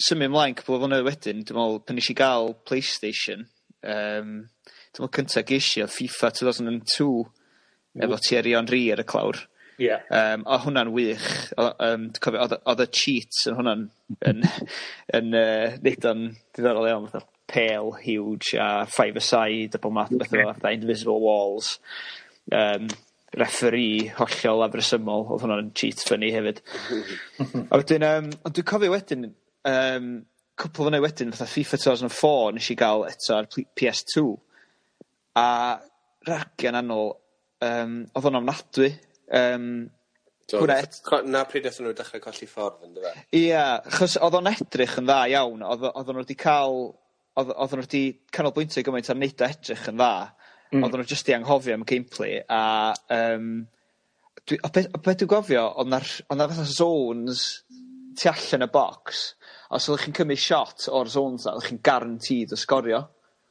[0.00, 3.44] symud ymlaen, cwpwl o flynyddoedd wedyn dwi'n meddwl, pan nesh i ga'l PlayStation
[3.84, 8.06] um, dwi'n meddwl cyntaf geisio FIFA two thousand and two mm.
[8.06, 9.42] efo Thierry Henry ar y clawr.
[9.80, 9.94] Ie.
[10.12, 11.28] Um, a hwnna'n wych
[11.60, 13.84] o- um, dwi'n cofio o'dd y y cheats yn hwnna'n
[14.32, 14.42] yn
[15.20, 16.24] yn uh, neud o'n
[16.56, 20.54] diddorol iawn fatha pale, huge a five a side a bod math o betha fel
[20.54, 21.76] 'a invisible walls
[22.50, 22.88] Um,
[23.38, 26.56] referee hollol afresymol oedd hwnna'n cheat funny hefyd.
[27.70, 29.28] A wedyn um, ond dwi'n cofio wedyn
[29.70, 30.08] um,
[30.58, 34.02] cwpl o flynedd wedyn fatha FIFA 2004, nes i gael eto ar plu- Pee Ess
[35.38, 35.46] a
[36.26, 37.12] ragian annol,
[37.62, 39.68] um, oedd hwnna'n ofnadwy yym
[40.50, 40.98] hwnna et-
[41.30, 43.12] 'Na pryd eithon nhw dechrau colli ffordd yn yfe?
[43.44, 46.34] Ia achos oedd o'n edrych yn dda iawn oedd o oddan nw 'di
[47.40, 48.04] oedd oddan n'w 'di
[48.36, 50.14] canolbwyntio gymaint ar neud o edrych yn dda
[50.72, 50.84] mm.
[50.84, 52.62] oedd nhw jyst i anghofio am gameplay a
[53.16, 53.52] um,
[54.46, 57.44] dwi o beth o be dwi'n gofio oedd 'na rh- 'na fatha zones
[58.20, 59.22] tu allan y bocs
[59.76, 63.04] os o'ch chi'n cymryd shot o'r zones 'na o'ch chi'n guaranteed o sgorio.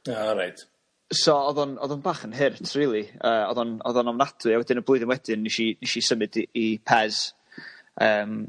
[0.08, 0.66] O right.
[1.10, 3.06] So oedd o'n o'dd o'n bach yn hurt really.
[3.18, 6.04] Uh, oedd o'n o'dd o'n ofnadwy a wedyn y blwyddyn wedyn nes i nes i
[6.06, 7.22] symud i i Pes
[8.00, 8.44] um,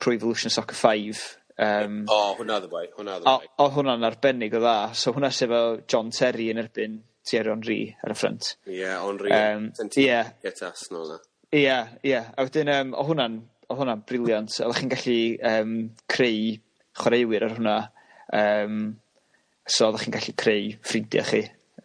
[0.00, 1.20] Pro Evolution Soccer 5,
[1.60, 3.48] Um, O hwnna o'dd y boi hwnna o'dd y boi.
[3.60, 7.78] o hwnna'n arbennig o dda so hwnna sef 'fo John Terry yn erbyn Thierry Henry
[8.00, 8.54] ar y ffrant.
[8.70, 9.66] Ie Henry yym
[10.00, 10.20] ie.
[10.46, 11.18] Get us nôl na.
[11.52, 11.66] Ie
[12.08, 13.36] ie a wedyn um, o' hwnna'n
[13.70, 15.18] o' hwnna'n briliant oddach chi'n gallu
[15.52, 15.74] um,
[16.10, 16.56] creu
[17.00, 17.78] chwaraewyr ar hwnna
[18.30, 18.74] Um,
[19.66, 21.40] so oddach chi'n gallu creu ffrindiau chi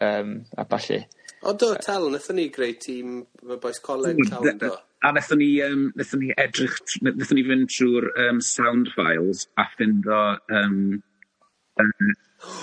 [0.05, 0.99] um, a ballu.
[1.45, 4.21] O, do tal wnaethon ni greu tîm efo boes Coleg
[4.61, 4.71] do?
[5.05, 9.67] a wnaethon ni, um, wnaethon ni edrych, wnaethon ni fynd trwy'r um, sound files a
[9.73, 10.21] ffindo
[10.59, 10.79] um,
[11.81, 12.13] um,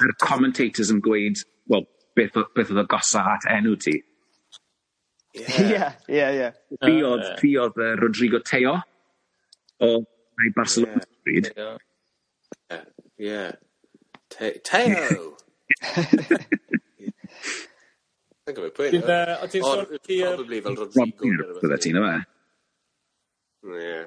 [0.03, 1.87] er commentators yn gweud, well,
[2.19, 3.95] beth, beth oedd y gosa at enw ti.
[5.39, 5.79] Ie,
[6.13, 6.49] ie, ie.
[6.83, 8.75] Fi oedd, fi oedd uh, Rodrigo Teo
[9.83, 9.93] o
[10.57, 11.53] Barcelona yeah, Street.
[11.57, 11.69] Ie,
[12.71, 12.83] yeah.
[13.19, 13.53] yeah.
[14.33, 15.37] Te Teo!
[18.43, 18.91] Dwi'n gwybod pwy.
[18.99, 20.21] Oedd ti'n sôn ti...
[20.27, 21.09] Probably fel Rodrigo.
[21.23, 22.15] Rodrigo, bydde ti'n yma.
[23.71, 24.03] Ie.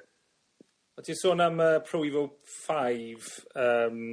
[0.96, 2.26] O' ti'n sôn am uh, Pro Evo
[2.68, 4.04] 5, um,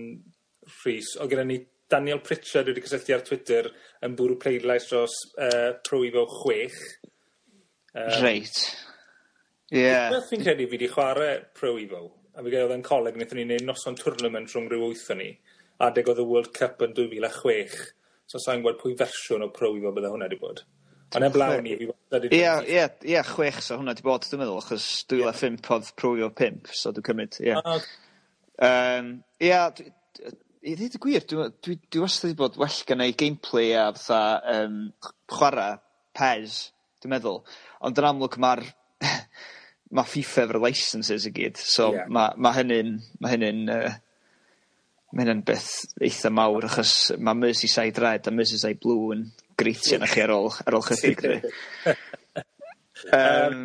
[0.83, 1.59] Rhys o' gyda ni
[1.92, 3.68] Daniel Pritchard wedi cysylltu ar Twitter
[4.07, 6.81] yn bwrw pleidlais dros uh, Pro Evo 6.
[7.92, 8.16] Yym.
[8.22, 8.64] Reit.
[9.72, 9.87] Ie.
[10.12, 13.44] Beth fi'n credu fi wedi chwarae Pro Evo a fi oedd yn coleg wnaethon ni
[13.44, 15.28] wneud noson tournament rhwng rhyw wyth o ni
[15.85, 17.74] adeg oedd y World Cup yn dwy fil a chwech
[18.31, 20.62] so sa'n gweld pwy fersiwn o Pro Evo bydde hwnna wedi bod.
[21.12, 21.88] Ond 'yn blaw ni Ie,
[22.33, 25.92] ie, ie, chwech so hwnna 'di bod dwi'n meddwl achos dwy fil a phump o'dd
[25.98, 27.61] Pro Euro so dwi'n cymyd ia.
[28.62, 29.90] Yym ia dw-
[30.22, 33.72] yy i ddweud y gwir dwi dwi dwi wastad 'di bod well gan ei gameplay
[33.75, 34.20] a fatha
[34.53, 34.77] um,
[35.31, 35.81] chwarae
[36.14, 36.59] pes
[37.03, 37.40] dwi'n meddwl
[37.83, 38.62] ond yn amlwg mae'r
[39.96, 42.07] ma' FIFA efo'r licenses i gyd so yeah.
[42.07, 43.90] mae ma' hynny'n ma' hynny'n uh,
[45.11, 49.27] ma' hynny'n beth eitha mawr achos mae Merseyside Red a Merseyside Blue yn
[49.62, 51.55] greidie na chi ar ôl ar ôl chydig dydi?
[53.12, 53.64] Yym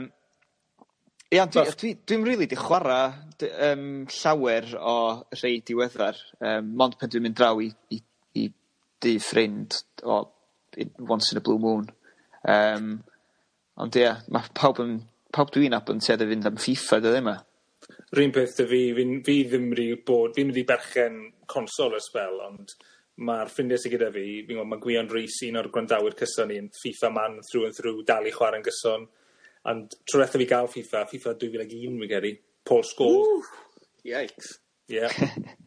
[1.36, 3.84] ia dwi dwi dwi'm rili 'di chwarae dy- yym
[4.16, 4.98] llawer o
[5.36, 8.00] rhei diweddar um, 'mond pen dwi'n mynd draw i i
[8.40, 8.48] i
[9.04, 9.76] dŷ ffrind
[10.08, 10.24] o
[11.10, 11.88] once in a blue moon
[12.48, 13.02] Um,
[13.78, 15.00] ond ia mae pawb yn
[15.36, 17.36] pawb dwi'n nabod yn tuedd i fynd am FIFA, dy ddim e?
[18.16, 21.18] 'Run peth dy fi fi, fi ddim wedi bod fi'n mynd i berchen
[21.52, 22.72] consol y spel, ond
[23.18, 26.68] ma'r ffrindiau sy gyda fi, fi'n gwybod, mae Gwion Rhys un o'r gwrandawyr cyson ni'n
[26.78, 29.08] FIFA man through and through, dal i chwarae'n gyson.
[29.72, 32.34] Ond trwy'r eithaf i gael FIFA, FIFA 2001 fi'n gedi,
[32.68, 33.50] Paul Scholes.
[34.06, 34.54] Yikes.
[34.88, 35.12] Yeah.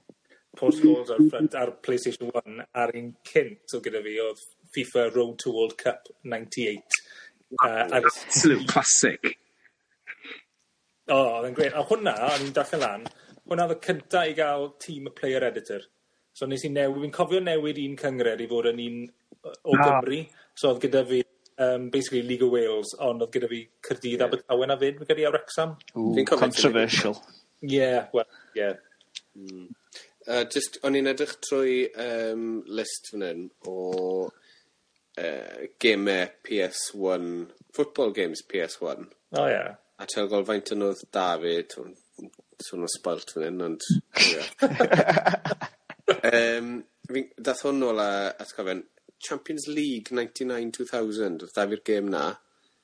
[0.58, 4.42] Paul Scholes ar, front, ar PlayStation 1 ar un cynt o gyda fi oedd
[4.74, 7.00] FIFA Road to World Cup 98.
[7.58, 7.86] Uh.
[7.98, 9.32] Absolute classic.
[11.10, 11.74] O, oh, oedd yn gret.
[11.74, 13.06] A hwnna, o'n i'n darllen lan,
[13.42, 15.82] hwnna oedd y cyntaf i gael team player editor.
[16.40, 19.74] So nes i newid, fi'n cofio newid un cyngred i fod yn un yy o
[19.74, 19.80] ah.
[19.82, 20.20] Gymru.
[20.56, 21.18] So oedd gyda fi
[21.60, 25.26] um, basically League of Wales ond oedd gyda fi Cardydd, Abertawe 'na 'fyd fi'n credu
[25.26, 25.28] hmm.
[25.28, 25.74] a Wrecsam.
[25.92, 27.18] Ww controversial.
[27.60, 28.24] Yeah, well,
[28.56, 28.80] yeah.
[29.36, 29.66] Hmm.
[30.30, 31.74] Yy jyst o'n i'n edrych trwy
[32.06, 32.46] um,
[32.78, 33.76] list fan hyn o
[34.30, 37.26] uh, gemau PS1,
[37.76, 39.10] football games PS1.
[39.36, 39.60] O, oh, ie.
[40.00, 42.32] A ti'n gweld faint yn oedd David, swn o'n
[42.64, 43.90] t'mo' spoilt fan hyn, ond
[44.24, 44.40] ie.
[46.10, 46.70] um,
[47.38, 48.10] dath hwn nôl a
[48.42, 48.84] atgofion,
[49.20, 52.24] Champions League 99-2000, oedd da fi'r gêm na.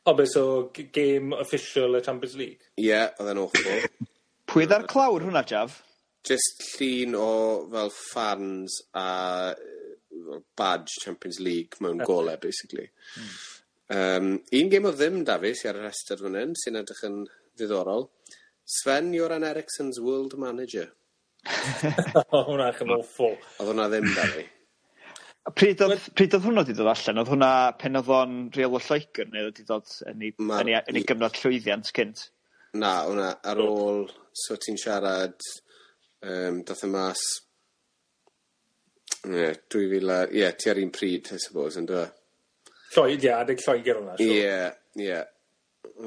[0.06, 2.70] O, beth so, gêm official y Champions League?
[2.76, 3.86] Ie, yeah, oedd e'n awful.
[4.50, 5.80] Pwy dda'r clawr hwnna, Jaf?
[6.26, 7.30] Just llun o
[7.72, 9.06] fel fans a
[10.58, 12.88] badge Champions League mewn gole, basically.
[13.88, 17.20] Um, un gêm o ddim, Dafis, i ar y rhestr fan hyn, sy'n edrych yn
[17.56, 18.08] ddiddorol.
[18.66, 20.88] Sven Joran Ericsson's World Manager.
[22.36, 23.34] o hwnna chi'n awful.
[23.60, 24.44] Oedd hwnna ddim da fi.
[25.56, 27.20] Pryd oedd, pryd oedd hwnna wedi dod allan?
[27.22, 30.72] Oedd hwnna pen oedd o'n real o Lloegr neu wedi dod yn ei, Ma, yn
[30.72, 32.24] ei, yn ei gyfnod llwyddiant cynt?
[32.76, 34.02] Na, hwnna ar ôl,
[34.34, 35.38] so ti'n siarad,
[36.26, 37.22] um, dath y mas,
[39.30, 42.22] ie, 2000, ie, ti ar un pryd, I suppose, yn dweud.
[42.96, 44.18] Lloyd, ie, adeg Lloegr hwnna.
[44.22, 45.22] Ie, ie.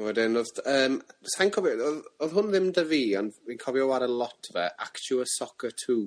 [0.04, 0.96] Wedyn oedd, um,
[1.34, 4.66] sa'n cofio, oedd, oedd hwn ddim dy fi, ond fi'n cofio ar y lot fe,
[4.86, 5.98] Actua Soccer 2.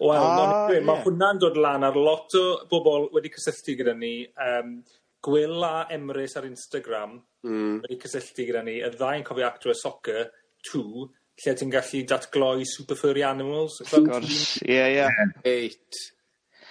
[0.00, 0.82] Wel, ah, yeah.
[0.84, 4.14] mae hwnna'n dod lan ar lot o bobl wedi cysylltu gyda ni.
[4.48, 4.80] Um,
[5.24, 7.80] Gwyl a Emrys ar Instagram mm.
[7.84, 8.78] wedi cysylltu gyda ni.
[8.80, 10.30] Y ddau'n cofio Actua Soccer
[10.72, 11.08] 2,
[11.40, 13.80] lle ti'n gallu datgloi Super Furry Animals.
[13.86, 15.08] Of course, ie, ie.
[15.44, 16.04] Eight.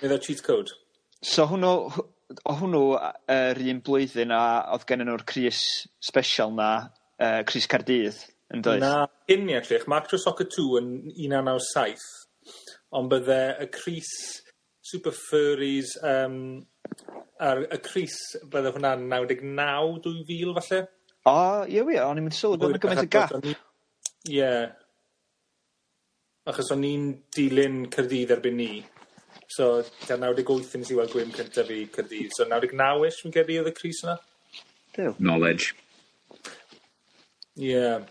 [0.02, 0.74] Nid o cheat code.
[1.26, 2.84] So hwnnw, o hwnnw
[3.34, 4.44] yr un blwyddyn a
[4.76, 5.62] oedd gen nhw'r Cris
[6.04, 8.20] special 'na uh, Cris Cardydd,
[8.54, 8.84] yn yndoedd?
[8.84, 12.08] Na, cyn ni actually achos ma' Soccer 2 yn un naw naw saith
[12.96, 14.12] ond bydde y Cris
[14.90, 16.38] Super Furries um,
[17.40, 18.16] a'r y Cris
[18.52, 20.84] bydde hwnna'n naw deg naw dwy fil falle.
[21.30, 21.40] O
[21.70, 23.36] ie wir o'n i'n mynd sylw bod 'na gymaint o gap.
[24.30, 24.54] Ie.
[26.50, 28.72] Achos o'n i'n dilyn cyrdydd erbyn ni.
[29.50, 32.34] So, da 98 yn nes i weld Gwyn cyntaf fi Cyrdydd.
[32.38, 34.20] So, naw deg naw-ish, fi'n credu, oedd y Cris yna.
[34.96, 35.16] Dew.
[35.18, 35.74] Knowledge.
[37.58, 37.72] Ie.
[37.72, 38.06] Yeah.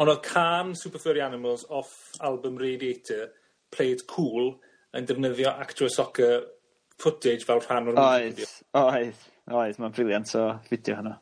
[0.00, 3.30] Ond oedd can Super Furry Animals off album Radiator,
[3.72, 4.54] Play It Cool,
[4.96, 6.44] yn defnyddio actual soccer
[7.00, 8.40] footage fel rhan o'r Oed,
[8.76, 11.16] oedd, oedd, mae'n briliant o fideo hynna.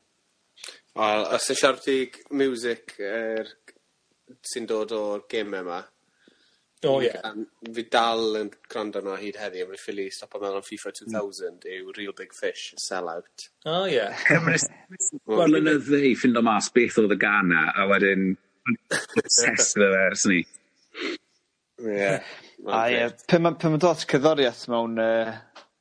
[0.99, 3.51] Wel, os y siartig music er,
[4.51, 5.83] sy'n dod o'r game yma,
[6.87, 7.11] O ie.
[7.11, 10.93] Yym fi dal yn gwrando arno hyd heddi, a mae'n ffili stopo mewn am FIFA
[10.95, 13.49] two thousand yw Real Big Fish, sell-out.
[13.67, 14.05] O ie.
[15.39, 18.31] Wel mynyddu i ffindo mas beth oedd y gana, a wedyn
[18.71, 20.43] obsessed fe fe ers ni.
[21.89, 22.13] Ie.
[22.69, 25.35] A ie, pan ma'n pan ma'n dod cyddoriaeth mewn uh,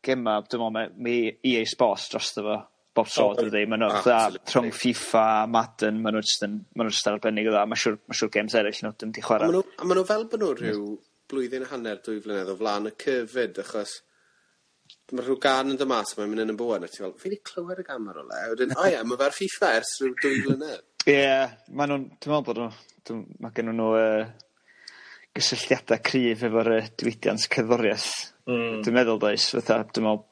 [0.05, 1.19] gema, dwi'n meddwl, ma'
[1.51, 2.57] EA Sports drosto fo
[2.97, 6.57] bob oh, sôn dydi ma' n'w fatha rhwng FIFA a Madden ma' nhw jyst yn
[6.73, 9.13] ma' nhw jyst ar arbennig o dda Mae'n siŵr ma' siŵr games eraill nhw, dim
[9.13, 9.47] 'di chwara.
[9.47, 10.83] A ma' nhw a ma' n'w fel bod nhw rhyw
[11.31, 13.97] blwyddyn a hanner dwy flynedd o flaen y cyfyd, achos
[15.13, 17.39] mae rhyw gan yn dymas, mae'n mynd yn y bwyn, a ti fel fi 'di
[17.51, 20.43] clywed y gân 'ma rywle a wedyn o ie mae fe'r FIFA ers rhyw dwy
[20.47, 20.83] flynedd.
[21.07, 21.23] Ie
[21.71, 22.71] ma' nhw'n, dwi'n meddwl bod nhw,
[23.07, 24.27] dw- ma' gennyn n'w yy
[25.37, 28.09] gysylltiada cryf efo'r uh, diwydiant cyddoriaeth.
[28.49, 28.81] Mm.
[28.85, 30.23] Dwi'n meddwl does fatha dwi me'wl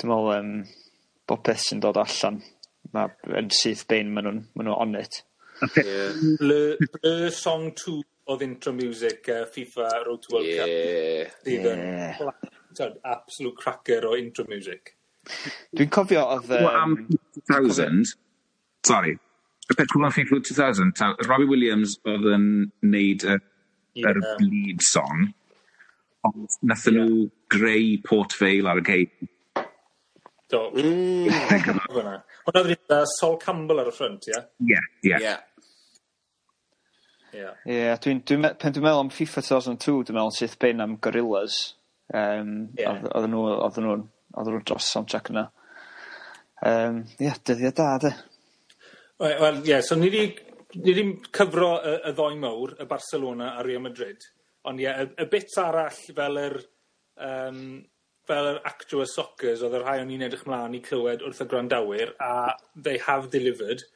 [0.00, 0.50] dwi me'wl yym
[1.26, 2.40] bob peth sy'n dod allan
[2.94, 3.08] ma'
[3.40, 5.22] yn syth bein maen nhw'n ma' nhw on it.
[5.76, 6.12] Yeah.
[6.40, 11.24] Le, le Song 2 o intro music uh, FIFA Road to World yeah.
[11.24, 11.46] Cup.
[11.46, 12.86] Yeah.
[12.86, 14.92] Yn, absolute cracker o intro music.
[15.74, 16.50] Dwi'n cofio oedd...
[16.58, 16.96] Um, well, am
[17.50, 18.12] 2000,
[18.86, 22.50] sorry, y peth cwbl am FIFA 2000, ta, Robbie Williams oedd yn
[22.84, 23.38] neud y,
[23.96, 24.10] yeah.
[24.12, 25.30] yr bleed song,
[26.28, 27.00] ond nath yeah.
[27.00, 29.08] nhw greu Port Vale ar y cei
[30.52, 30.70] Do.
[30.78, 31.26] Mm.
[31.90, 34.42] Hwna Hwnna wedi uh, Sol Campbell ar y ffrant, ie?
[34.70, 35.16] Ie, ie.
[35.18, 35.34] Ie.
[37.36, 40.94] Ie, yeah, dwi'n dwi pen dwi'n meddwl am FIFA 2002, dwi'n meddwl syth bein am
[41.02, 41.58] Gorillas.
[42.14, 43.02] Um, yeah.
[43.10, 43.96] Oedden nhw, oedden nhw,
[44.36, 45.48] oedden nhw dros soundtrack yna.
[46.62, 48.14] Um, ie, yeah, dyddiau da, de.
[49.20, 53.66] Wel, ie, so ni wedi ni ddim cyfro y, y ddoi mawr, y Barcelona a
[53.66, 54.24] Real Madrid,
[54.68, 56.58] ond ie, y, y bit arall fel yr
[57.26, 57.60] um,
[58.26, 61.48] fel yr actual soccers oedd y rhai o'n i'n edrych mlaen i clywed wrth y
[61.50, 63.86] grandawyr, a they have delivered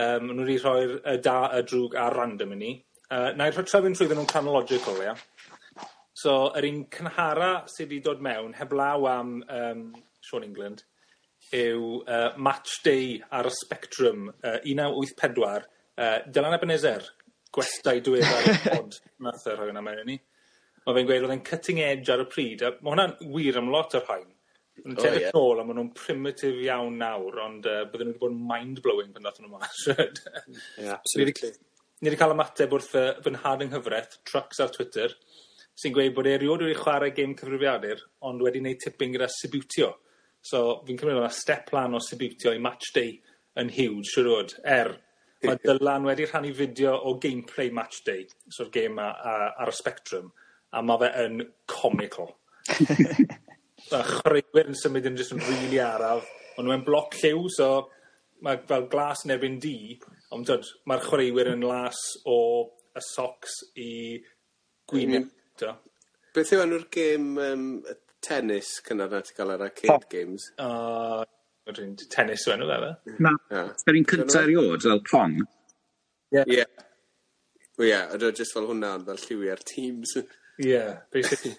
[0.00, 2.68] Um, nhw wedi rhoi'r y da y drwg a'r random i ni
[3.10, 5.16] Uh, na nâi rhoi trefyn trwyddyn nhw'n chronological ia?
[6.14, 9.80] So yr un cynhara sydd wedi dod mewn heblaw am um,
[10.22, 10.84] Sean England
[11.58, 15.66] yw uh, Match Day ar y Spectrum uh, 1984,
[15.98, 17.08] uh, Dylan Ebenezer
[17.50, 20.18] gwestai diweddar y pod nath yr rhoi wnna mewn i ni
[20.86, 23.72] mae fe'n gweud oedd e'n cutting edge ar y pryd, a mae hwnna'n wir am
[23.72, 24.28] lot o'r rhain.
[24.80, 25.34] Yn tedrych yeah.
[25.36, 29.10] nôl, a maen nhw'n primitive iawn nawr, ond uh, bydden nhw wedi bod yn mind-blowing
[29.12, 29.82] pan ddathon nhw mas.
[30.80, 31.52] yeah, absolutely.
[32.00, 35.12] Ni wedi cael ymateb wrth uh, fy nhad yng nghyfraith, Trucks ar Twitter,
[35.80, 39.92] sy'n gweud bod eriod wedi chwarae gêm cyfrifiadur, ond wedi gwneud tipping gyda Sibutio.
[40.40, 43.18] So, fi'n cymryd yna step plan o Sibutio i match day
[43.60, 44.56] yn huge, siwr oed.
[44.64, 44.94] Er,
[45.44, 50.30] mae Dylan wedi rhannu fideo o gameplay match day, so'r gêm ar y spectrum,
[50.72, 52.34] a mae fe yn comical.
[53.90, 57.70] Ma' chwaraewyr yn symud yn jyst yn rili really araf, ond nhw'n bloc lliw so
[58.44, 59.74] mae fel glas yn erbyn du
[60.34, 62.38] ond t'od mae'r chwaraewyr yn las o
[62.96, 63.90] y socks i
[64.90, 65.26] gwyneb.
[65.60, 65.80] Mm.
[66.34, 70.46] Beth yw enw'r gêm um, y tennis cynnar na ti gael ar arcade games?
[70.62, 71.24] Uh,
[71.68, 73.16] wedyn tennis yw enw fe fe.
[73.26, 73.72] Na, ah.
[73.90, 75.40] yr un cyntaf eriôd fel pong?
[76.36, 76.44] Ie.
[76.44, 76.66] Ie.
[77.80, 80.14] Wel ie, ond oedd jyst fel hwnna ond fel lliwiau'r teams.
[80.60, 81.56] Yeah, basically.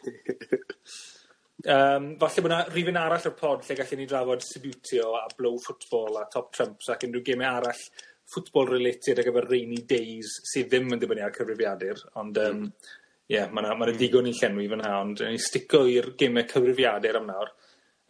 [1.66, 5.58] um, falle bod yna rhywun arall o'r pod lle gallwn ni drafod sibwtio a blow
[5.64, 7.84] football a top trumps ac unrhyw gemau arall
[8.32, 12.92] football related ar gyfer rainy days sydd ddim yn dibynnu ar cyfrifiadur, ond um, mm.
[13.34, 17.20] yeah, mae yna ma digon i llenwi fan ha, ond ni stico i'r gemau cyfrifiadur
[17.20, 17.52] am nawr.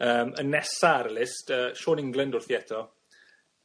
[0.02, 2.82] Um, y nesa ar y list, uh, Sean England wrth i eto,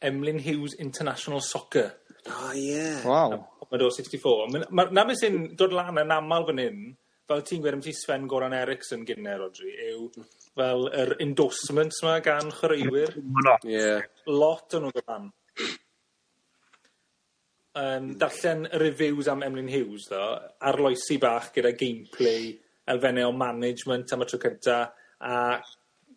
[0.08, 1.90] Emlyn Hughes International Soccer.
[2.28, 3.02] Oh, yeah.
[3.06, 3.48] Wow.
[3.60, 4.66] Commodore 64.
[4.72, 6.82] Na beth sy'n dod lan yn aml fan hyn,
[7.28, 10.08] fel ti'n gweud ti Sven Goran Eriksson gynne, Rodri, yw
[10.58, 13.18] fel yr endorsements yma gan chwaraewyr.
[13.68, 14.08] Yeah.
[14.32, 15.28] Lot o'n nhw gyfan.
[17.78, 20.24] Um, darllen reviews am Emlyn Hughes ddo,
[20.66, 22.56] arloesi bach gyda gameplay,
[22.90, 24.80] elfennau o management am y tro cynta,
[25.22, 25.36] a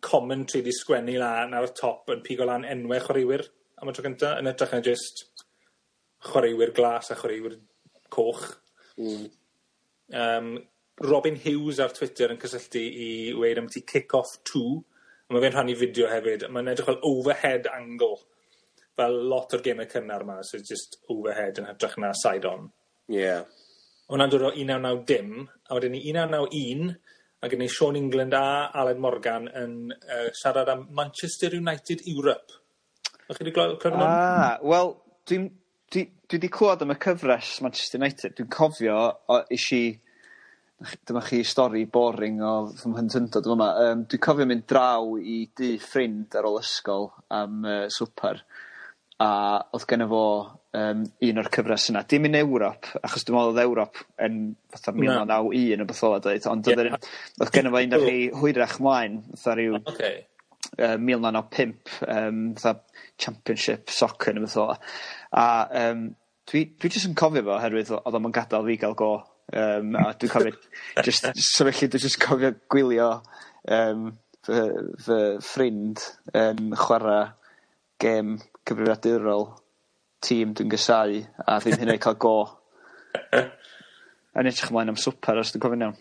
[0.01, 3.45] commentary di sgwennu lan ar y top yn pigo lan enwau chwaraewyr
[3.81, 5.25] am y tro cynta, yn ytrach na just
[6.31, 7.59] chwaraewyr glas a chwaraewyr
[8.09, 8.47] coch.
[8.97, 9.29] Mm.
[10.17, 10.51] Um,
[11.01, 14.61] Robin Hughes ar Twitter yn cysylltu i weir am ti kick-off 2.
[15.29, 18.17] a mae fe'n rhannu fideo hefyd, mae'n edrych fel overhead angle,
[18.99, 22.67] fel lot o'r gemau cynnar yma, so just overhead yn hytrach na side-on.
[23.09, 23.21] Ie.
[23.21, 23.45] Yeah.
[24.11, 26.91] Hwna'n dod o 1990 dim, a wedyn ni 1991,
[27.41, 28.43] a gen i Sean England a
[28.77, 32.59] Aled Morgan yn uh, siarad am Manchester United Europe.
[33.29, 34.03] O'ch chi wedi clywed hwn?
[34.03, 34.93] Ah, wel,
[35.31, 35.47] dwi'n
[35.95, 38.35] dwi, dwi wedi clywed am y cyfres Manchester United.
[38.37, 38.99] Dwi'n cofio,
[39.31, 39.85] o, isi
[41.07, 43.69] dyma chi stori boring o fy mhlentyndod yma.
[43.85, 48.43] Um, dwi'n cofio mynd draw i dy ffrind ar ôl ysgol am uh, swper.
[49.21, 49.29] a
[49.75, 50.23] oedd gen fo
[50.73, 54.39] um, un o'r cyfres yna dim yn Ewrop achos dwi'n meddwl oedd Ewrop yn
[54.73, 58.05] fatha mil naw naw un wbath fel ond o'dd yr o'dd gynno fo un o'r
[58.07, 59.77] rhei hwyrach mlaen fatha rhyw...
[59.93, 60.23] Okay.
[60.79, 64.79] ...yy 1905, um, fatha championship soccer ne' wbath fel 'a
[65.43, 65.45] a
[65.83, 66.07] yym
[66.49, 69.11] dwi dwi jyst yn cofio fo oherwydd oedd o'n gadael fi gael go.
[69.51, 70.53] Um, a dwi'n cofio
[71.03, 73.07] jyst sefyllu dwi'n just cofio gwylio
[73.67, 74.05] um,
[74.47, 74.61] fy
[75.05, 77.25] fy ffrind um, chwarae
[78.01, 78.37] gêm
[78.69, 79.49] cyfrifiadurol
[80.23, 82.35] tîm dwi'n gysau a ddim hynny cael go.
[83.31, 85.99] Yn edrych ymlaen am swper os dwi'n cofio'n iawn.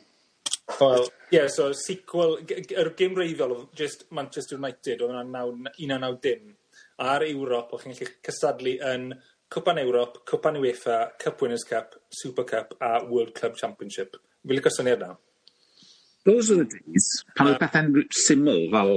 [0.79, 5.13] Wel ie yeah, so sequel gy- gy- yr gêm wreiddiol o'dd jyst Manchester United oedd
[5.17, 6.53] yna naw n- un dim
[7.03, 9.11] a'r Ewrop o'ch chi'n gallu cystadlu yn
[9.51, 14.15] Cwpan Ewrop, Cwpan UEFA, Cup Winners' Cup, Super Cup a World Club Championship.
[14.47, 15.17] Fi'n licio syniad na.
[16.25, 18.93] Those are the days pan oedd pethau'n syml fel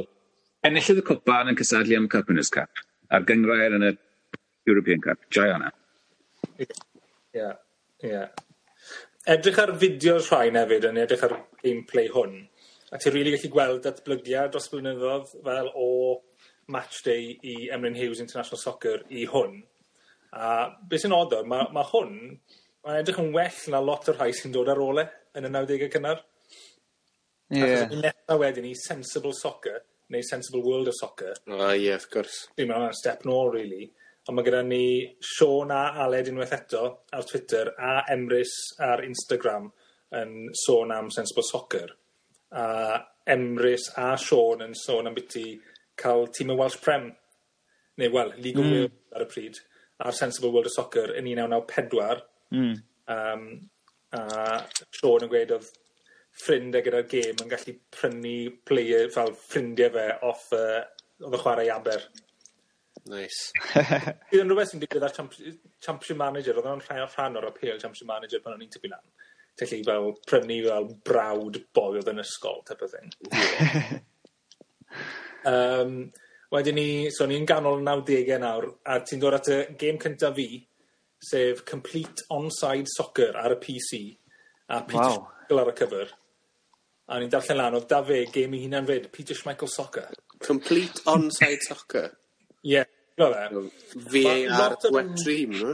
[0.70, 3.92] enillydd y cwpan yn cysadlu am Cup Winners' Cup a'r gyngrair yn y
[4.70, 5.26] European Cup.
[5.34, 5.74] Jai o'na.
[6.60, 6.70] Ie,
[7.34, 7.58] yeah,
[8.04, 8.13] ie.
[8.13, 8.30] Yeah.
[9.34, 12.42] Edrych ar fideos rhain hefyd yn edrych ar gameplay hwn.
[12.94, 15.92] A ti'n rili really gallu gweld datblygiad dros blynyddoedd fel o
[16.70, 19.63] match day i Emlyn Hughes International Soccer i hwn
[20.34, 20.50] A
[20.89, 22.13] beth sy'n odd nawr ma' ma' hwn
[22.84, 25.52] mae'n edrych yn well na lot o'r rhai sy'n dod ar ôl e yn y
[25.54, 26.22] nawdege cynnar.
[27.54, 27.62] Ie.
[27.62, 29.82] Achos y nesa wedyn i Sensible Soccer
[30.13, 31.36] neu Sensible World of Soccer.
[31.48, 32.39] O ie wrth gwrs.
[32.58, 33.88] Fi'n me'wl step nôl really.
[34.24, 34.86] Ond mae gyda ni
[35.34, 39.67] Sean a Aled unwaith eto ar Twitter a Emrys ar Instagram
[40.15, 41.89] yn sôn am Sensible Soccer
[42.54, 43.00] a
[43.34, 45.58] Emrys a Sean yn sôn ambiti
[46.00, 47.10] cael tîm y Welsh Prem
[47.98, 48.74] neu wel League of hmm.
[48.78, 49.60] Wales ar y pryd
[50.04, 52.26] a'r Sensible World of Soccer yn 1994.
[52.54, 52.76] Mm.
[53.13, 53.48] Um,
[54.13, 54.26] a
[54.94, 55.70] Sean yn gweud oedd
[56.44, 58.36] ffrindiau e gyda'r gêm yn gallu prynu
[58.68, 60.82] player fel ffrindiau fe off uh,
[61.24, 62.08] oedd y chwarae aber.
[63.10, 63.52] Nice.
[64.32, 68.10] Bydd yn rhywbeth sy'n digwydd ar Championship Manager, oedd o'n rhan, rhan o'r apel Championship
[68.10, 69.04] Manager pan o'n i'n tyfu lan.
[69.60, 73.12] Felly fel prynu fel brawd boi oedd yn ysgol, type o thing.
[75.54, 75.98] um,
[76.54, 80.60] Wedyn ni, so ni'n ganol 90au nawr, a ti'n dod at y gêm cyntaf fi,
[81.24, 84.02] sef Complete Onside Soccer ar y PC,
[84.70, 85.16] a Peter wow.
[85.16, 86.12] Schmeichel ar y cyfer.
[87.10, 90.12] A ni'n darllen lan, oedd da fe gêm i hunan fyd, Peter Schmeichel Soccer.
[90.46, 92.12] Complete Onside Soccer?
[92.62, 92.86] Ie, yeah,
[93.18, 93.32] no,
[94.13, 95.74] VAR wet dream, no?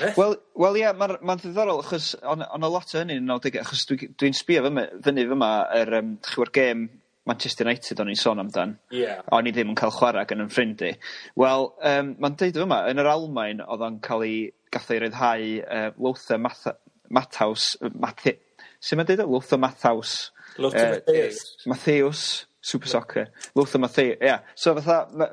[0.00, 0.10] Eh?
[0.18, 3.62] Wel, well, ie, yeah, mae'n ma ddiddorol, achos on, on a lot o hynny'n 90
[3.62, 4.66] achos dwi'n dwi, dwi sbio
[5.06, 6.88] fyny fyma yr, um, chiw'r gêm
[7.26, 8.74] Manchester United o'n i'n sôn amdan.
[8.92, 9.08] Ie.
[9.32, 10.92] O'n i ddim yn cael chwarae gan 'yn ffrind i.
[11.40, 14.38] Wel um, mae'n deud yma, yn yr Almain oedd o'n cael ei
[14.74, 16.76] gath o'i ryddhau uh, Lothar Matha-
[17.14, 18.38] Matthaus yy Mathe-
[18.84, 19.28] su' ma'n deud o?
[19.36, 20.16] Lothar Matthaus.
[20.60, 21.38] Lothar Matthäus.
[21.70, 22.24] Matthäus
[22.64, 23.26] Super Soccer.
[23.56, 24.40] Lothar Matthäu- ie Yeah.
[24.54, 25.30] so fatha ma'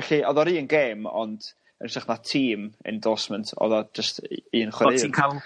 [0.00, 1.44] felly oedd o'r un gêm ond
[1.82, 4.94] yn ytrach na tîm endorsement oedd o just un chwaraeon.
[4.96, 5.40] Bo' ti'n cael,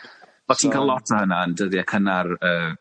[0.46, 2.76] bo' ti'n ca'l lot o hynna yn dyddiau cynnar yy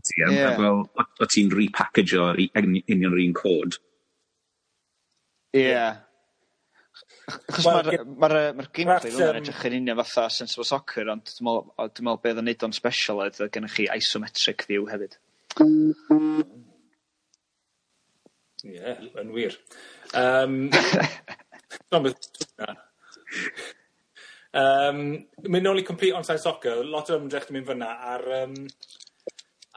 [0.00, 0.36] ti yn.
[0.36, 0.56] Yeah.
[0.56, 3.76] Fel, o ti'n repackagio yr union yr un cod.
[5.52, 5.66] Ie.
[5.68, 6.00] Yeah.
[7.32, 11.68] Achos mae'r ma ma gameplay fel yn edrych yn union fatha sensible soccer, ond dwi'n
[12.08, 15.14] meddwl beth o'n neud o'n special oedd gennych chi isometric view hefyd.
[18.62, 19.56] Ie, yeah, yn wir.
[20.18, 20.58] Um,
[24.58, 25.08] um,
[25.52, 28.58] mynd nôl i Complete Onside Soccer, lot o ymdrech yn mynd fyna ar um,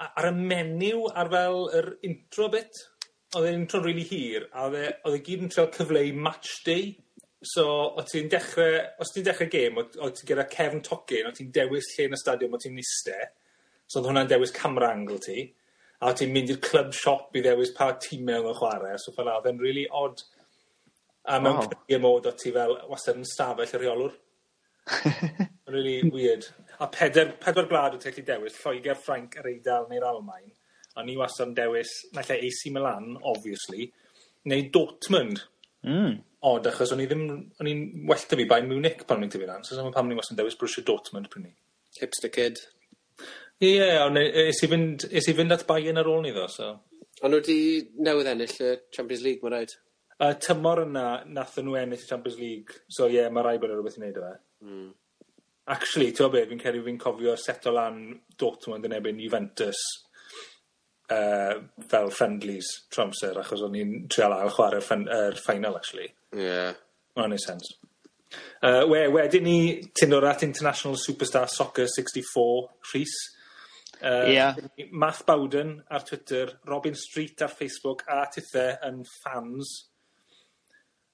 [0.01, 2.83] a- ar y menyw ar fel yr intro bit
[3.35, 6.61] Oedd e'n intro'n rili hir a oedd e o'dd e gyd yn treol cyfleu match
[6.67, 6.93] day
[7.45, 7.65] so
[7.99, 11.51] o' ti'n dechrau, os ti'n dechrau gêm o' o' ti gyda cefn tocyn a ti'n
[11.53, 13.17] dewis lle yn y stadiwm o' ti'n iste
[13.85, 15.43] so oedd hwnna'n dewis camera angle ti
[15.99, 18.97] a o' ti'n mynd i'r club shop i ddewis pa time o'dd yn chwarae.
[19.01, 20.23] so fel oedd e'n really odd.
[21.25, 21.67] a mewn wow.
[21.71, 24.13] cyfleu mod, o' ti fel wastad yn stafell y rheolwr.
[25.73, 26.45] really weird
[26.79, 30.49] a peder, pedwar gwlad o ti'n gallu dewis, Lloegr, Ffrainc, yr Eidal neu'r Almain,
[30.95, 33.89] a ni wastad yn dewis, naill nalle AC Milan, obviously,
[34.51, 35.43] neu Dortmund.
[35.85, 36.17] Mm.
[36.45, 37.25] Odd, achos o'n i ddim,
[37.61, 40.09] o'n i'n well da fi Bayern Munich pan o'n i'n tyfu lan, so dyma pam
[40.09, 41.55] ni wastad yn dewis Borussia Dortmund pryn ni.
[41.99, 42.59] Hipster kid.
[43.61, 46.35] Ie, yeah, ond e- es i fynd, es i fynd at Bayern ar ôl ni
[46.35, 46.73] ddo, so.
[47.23, 47.59] Ond nhw wedi
[48.03, 49.77] newydd ennill y Champions League, mae rhaid?
[50.15, 51.05] Y tymor yna,
[51.37, 54.03] nath nhw ennill y Champions League, so ie, yeah, mae rhaid bod yn rhywbeth i
[54.03, 54.33] wneud o fe.
[54.67, 54.89] Mm.
[55.73, 58.03] Actually, ti'n gwbod be, fi'n credu fi'n cofio seto lan
[58.37, 59.79] Dortmund yn ebyn Juventus
[61.09, 61.55] uh,
[61.89, 66.11] fel friendlies trwy amser, achos o'n i'n trial ail chwarae'r er final, actually.
[66.35, 66.45] Ie.
[66.45, 66.75] Yeah.
[67.15, 67.71] Mae'n ei sens.
[68.61, 69.57] Uh, we, wedyn ni
[69.95, 73.15] tynor at International Superstar Soccer 64, Rhys.
[74.03, 74.55] Uh, yeah.
[74.91, 79.75] Math Bowden ar Twitter, Robin Street ar Facebook a tithau yn fans.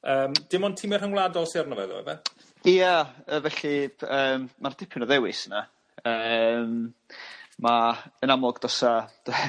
[0.02, 2.48] Um, dim ond tîmau rhyngwladol sy'n arno fe, ddo, efe?
[2.70, 2.96] Ia
[3.26, 5.64] yy felly yym mae'r dipyn o ddewis yna.
[6.06, 6.76] Um,
[7.62, 8.92] mae yn amlwg dosa,
[9.26, 9.40] 'a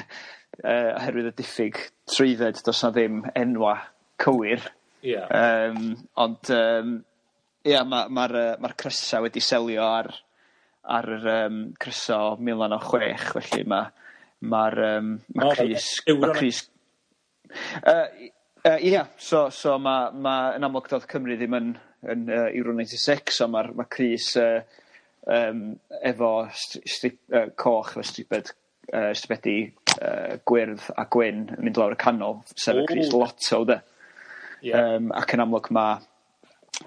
[0.97, 1.77] oherwydd y diffyg
[2.09, 3.77] trwydded dosa ddim enwa'
[4.23, 4.65] cywir...
[5.03, 5.27] Ia.
[5.35, 5.89] Um,
[6.23, 6.93] ond um,
[7.67, 10.09] ia mae'r ma' ma ma crysa wedi selio ar
[10.97, 13.85] ar yr yym crysa o mil naw naw chwech felly ma'
[14.53, 16.65] ma'r yym ma' crys ma' Cris...
[17.85, 18.07] Uh,
[18.65, 21.73] uh, ia so so mae ma' yn amlwg do'dd Cymru ddim yn
[22.11, 24.61] yn uh, Euro 96, so mae'r ma' Cris uh,
[25.27, 25.63] um,
[26.03, 28.51] efo stri- strip uh, coch efo stribed
[28.93, 29.57] uh, stripedi
[30.01, 33.79] uh, gwyrdd a gwyn yn mynd lawr y canol sef y Cris Lotto 'de?
[34.63, 34.73] Ie.
[34.79, 36.01] Um, ac yn amlwg mae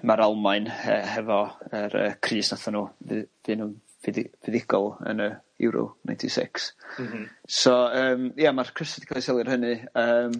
[0.03, 1.41] mae'r Almain he- hefo
[1.71, 5.29] yr uh, Cris nath nhw fu- fu nw'n fuddi- fuddugol yn y
[5.65, 6.29] Euro 96.
[6.37, 6.67] six.
[7.01, 7.23] M-hm.
[7.49, 10.35] So yym ia ma'r crys 'di ca'l 'i sylwi ar hynny Um,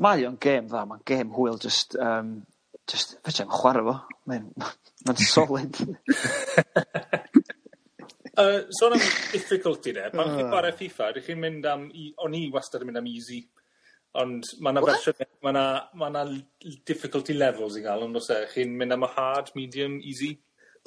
[0.00, 2.30] mae o'n gêm dda mae'n gêm hwyl just um,
[2.90, 3.94] jyst fedrai'm chwarae fo
[4.30, 4.50] mae'n
[5.06, 5.76] ma solid.
[8.40, 10.50] uh, sôn am difficulty 'de pan chi'n ah.
[10.52, 13.40] chware FIFA ydych chi'n mynd am i- o'n i wastad yn mynd am easy
[14.22, 15.64] ond mae yna fersiwn mae yna
[16.02, 16.24] ma' 'na
[16.90, 18.40] difficulty levels i gael, on'd o's e?
[18.54, 20.32] Chi'n mynd am y hard, medium, easy?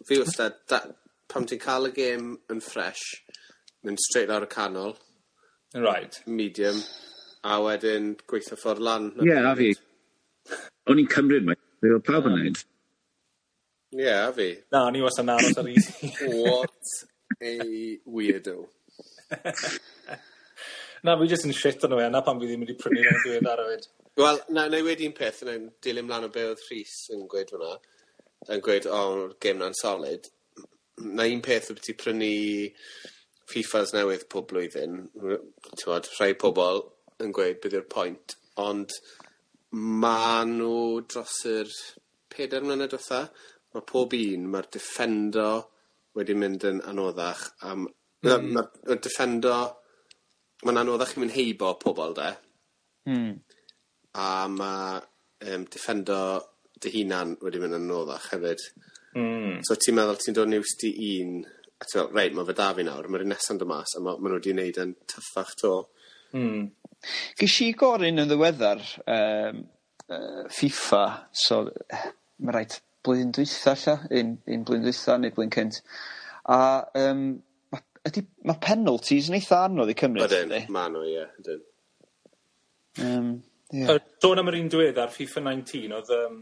[0.07, 0.85] Fi wastad da-
[1.31, 3.05] pan ti'n cael y gêm yn fresh,
[3.87, 4.93] mynd straight lawr y canol,
[5.73, 6.19] Right.
[6.27, 6.77] medium,
[7.49, 9.07] a wedyn gweithio ffordd lan.
[9.25, 9.71] Ie, a fi.
[10.91, 12.59] O'n i'n cymryd mai Fe oedd pawb yn neud?
[13.97, 14.45] Ie, a fi.
[14.71, 15.87] Na, ni i wastad yn aros ar un.
[16.39, 16.91] What
[17.43, 17.55] a
[18.07, 18.53] weirdo.
[21.03, 23.49] Na, fi jyst yn shit o'n nhw, na pan fi ddim wedi prynu yn dweud
[23.51, 23.89] ar yfyd.
[24.21, 26.93] Wel, na, na i wedi un peth, yn i'n dilyn mlaen o be oedd Rhys
[27.11, 27.73] yn gweud hwnna,
[28.55, 30.31] yn gweud, o, oh, gêm na'n solid.
[31.03, 32.31] Na un peth oedd ti prynu
[33.51, 36.85] FIFAs newydd pob blwyddyn, ti'n bod, rhai pobl
[37.19, 38.37] yn gweud bydd yw'r pwynt,
[38.69, 38.95] ond
[39.73, 41.69] ma' nhw dros yr
[42.29, 43.23] peder mlynedd diwetha,
[43.73, 45.47] mae pob un, mae'r Defendo
[46.17, 48.27] wedi mynd yn anoddach am, mm.
[48.27, 49.55] Mae'r ma Defendo,
[50.63, 52.29] mae'n anoddach i mynd heibo pobl de.
[53.09, 53.33] Mm.
[54.21, 55.01] A mae
[55.55, 56.19] um, Defendo
[56.83, 58.61] dy hunan wedi mynd yn anoddach hefyd.
[59.17, 59.59] Mm.
[59.65, 62.69] So ti'n meddwl ti'n dod niws di un, a ti'n meddwl, reit, mae fe da
[62.77, 65.57] fi nawr, mae'r nesan nesaf dod mas, a mae ma nhw wedi wneud yn tyffach
[65.63, 65.75] to.
[66.33, 66.65] Hmm.
[67.39, 69.63] Gesh i gorin yn ddiweddar um,
[70.09, 71.03] uh, FIFA
[71.45, 71.63] so
[72.43, 75.81] mae rhaid blwyddyn dwytha 'lla un un blwyddyn dwytha neu blwyddyn cynt
[76.49, 76.59] a
[77.03, 77.25] um,
[77.73, 80.63] mae ydi ma' penalties yn eitha anodd i cymryd yndi?
[80.63, 81.61] Ydyn ma' nhw, ie ydyn.
[83.03, 83.29] Yym
[83.73, 83.85] ie.
[83.85, 86.41] Yy sôn am yr un diweddar FIFA 19, oedd um,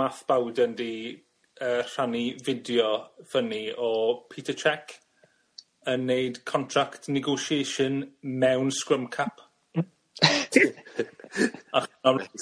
[0.00, 2.90] Math Bowden 'di uh, rhannu fideo
[3.28, 3.92] ffynnu o
[4.32, 4.98] Peter Cech
[5.90, 9.40] yn neud contract negotiation mewn scrum cap.
[11.72, 11.86] Ac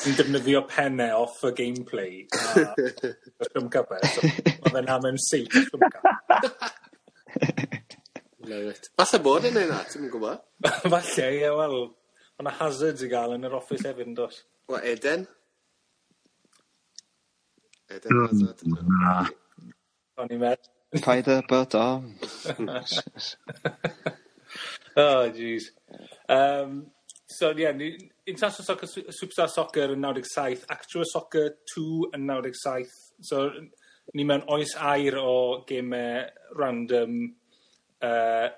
[0.00, 4.00] sy'n defnyddio penne off y gameplay a y scrum cap e.
[4.10, 4.20] So,
[4.64, 6.04] ma fe'n am yn seith scrum cap.
[8.50, 8.90] Love it.
[8.98, 10.40] Falle bod yn neud na, ti'n mynd gwybod?
[10.94, 11.76] Falle, ie, wel,
[12.42, 14.42] o'na hazards i gael yn yr office hefyd yn dos.
[14.70, 15.26] Wa, Eden?
[17.94, 18.66] Eden mm, Hazard.
[18.66, 19.14] Na.
[20.18, 20.74] O'n i'n meddwl.
[20.90, 22.14] Paid y bod on.
[24.96, 25.70] oh, jeez.
[26.28, 26.90] Um,
[27.26, 27.70] so, ie, yeah,
[28.26, 32.90] International Soccer Superstar Soccer yn 97, Actual Soccer 2 yn 97.
[33.22, 33.46] So,
[34.18, 36.26] ni mewn oes air o gemau
[36.58, 37.16] random.
[38.02, 38.50] Uh,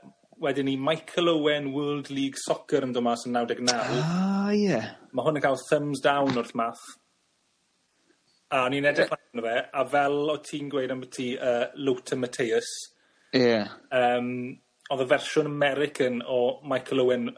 [0.42, 3.76] wedyn ni Michael Owen World League Soccer yn dod mas yn 99.
[3.76, 4.64] Ah, ie.
[4.70, 4.94] Yeah.
[5.12, 6.82] Mae hwn yn cael thumbs down wrth math.
[8.52, 12.20] A ni'n i'n edrych arno fe, a fel o ti'n gweud am ti, uh, Lothar
[12.20, 12.68] Matthäus...
[13.32, 13.40] Ie.
[13.40, 13.70] Yeah.
[13.96, 14.28] Um,
[14.92, 17.30] oedd y fersiwn American o Michael Owen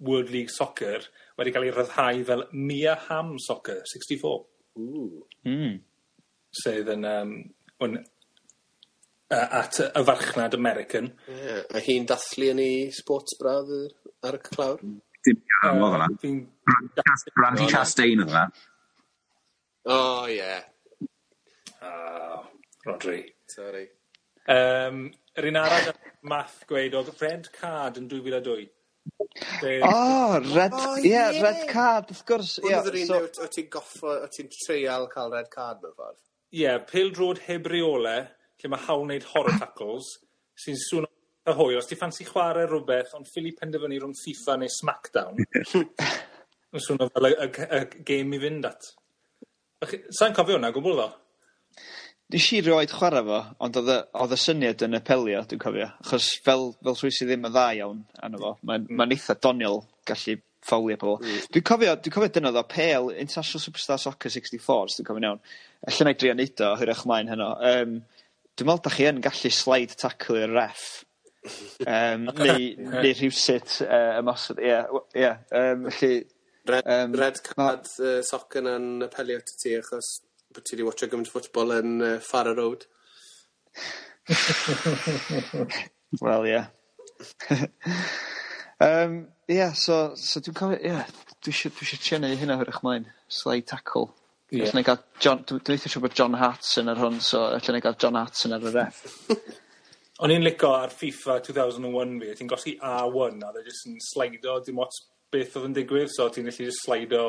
[0.00, 1.04] World League Soccer
[1.38, 4.32] wedi cael ei ryddhau fel Mia Hamm Soccer, 64.
[4.80, 4.86] Ooh.
[4.86, 5.22] Ww.
[5.44, 5.76] Hmm.
[6.54, 7.32] Sef yn Um,
[7.82, 11.10] hwn uh, at y farchnad American.
[11.28, 13.72] Ie, a hi'n dathlu yn ei sports braf
[14.24, 14.84] ar y clawr?
[15.24, 16.08] Dim Mia Hamm hwnna.
[17.34, 18.46] Brandy Chastain oedd hwnna.
[19.84, 20.54] O ie.
[21.82, 22.46] Oh,
[22.86, 23.20] Rodri.
[23.54, 23.84] Sorry.
[24.48, 25.06] Um,
[25.36, 25.92] yr un arall
[26.28, 28.64] Math gweud oedd red card yn dwy fil a dwy.
[29.84, 29.88] O
[31.04, 32.68] yeah, ie red card wrth gwrs ie.
[32.70, 35.92] Hwn o'dd yr un lle o' ti'n goffo o' ti'n treial cael red card mewn
[35.98, 36.20] ffordd.
[36.54, 38.14] Ie yeah, pil drod heb reole
[38.62, 40.08] lle mae hawl wneud horror tackles
[40.64, 41.10] sy'n swno
[41.44, 45.40] fatha hwyl os ti ffansi chwarae rhywbeth, ond ffili penderfynu rhwng FIFA neu Smackdown
[46.74, 47.82] yn ma'n o fel y y c- y
[48.12, 48.88] game i fynd at.
[49.82, 51.10] Felly, sai'n cofio hwnna, gwbl ddo?
[52.32, 55.90] Nes i rioed chwarae fo, ond oedd y o'dd y syniad yn apelio dwi'n cofio,
[56.04, 58.96] achos fel fel rhywun sydd ddim yn dda iawn arno fo, mae'n mm.
[59.00, 61.18] ma'n eitha doniol gallu ffawlio pobl.
[61.20, 61.44] Mm.
[61.52, 65.28] Dwi'n cofio dwi'n cofio dyna ddo, Pale, International Superstar Soccer sixty four os dwi'n cofio'n
[65.28, 65.42] iawn.
[65.84, 67.98] Alla na i drio neud o hyrach mlaen heno Um,
[68.54, 70.86] dwi'n meddwl da chi yn gallu slide taclo'r ref.
[71.84, 75.28] Um, neu neu rhywsut uh, ymosod ie w- ie
[75.60, 76.22] um, felly
[76.66, 80.22] Red, um, red card uh, soccer yn apelio at ti achos
[80.54, 82.86] bod ti wedi watcho gymaint o ffwtbol yn uh, Farrow Road.
[86.24, 86.62] Wel, ie.
[88.88, 89.18] um,
[89.50, 91.10] ie, so, so dwi'n cofio, ie, yeah,
[91.44, 93.10] dwi eisiau trio neud hynna hwyrach mlaen.
[93.28, 94.08] Slide tackle.
[94.54, 94.70] Yeah.
[94.70, 98.16] Allan gael John, dwi'n eitha siŵr bod John Hartson ar hwn, so allan gael John
[98.20, 99.02] Hartson ar y ref.
[100.22, 104.60] O'n i'n lico ar FIFA 2001 fi, ti'n gosgi A1 a dde jyst yn slido,
[104.64, 105.02] dim ots
[105.34, 107.26] beth oedd yn digwydd, so ti'n gallu just slido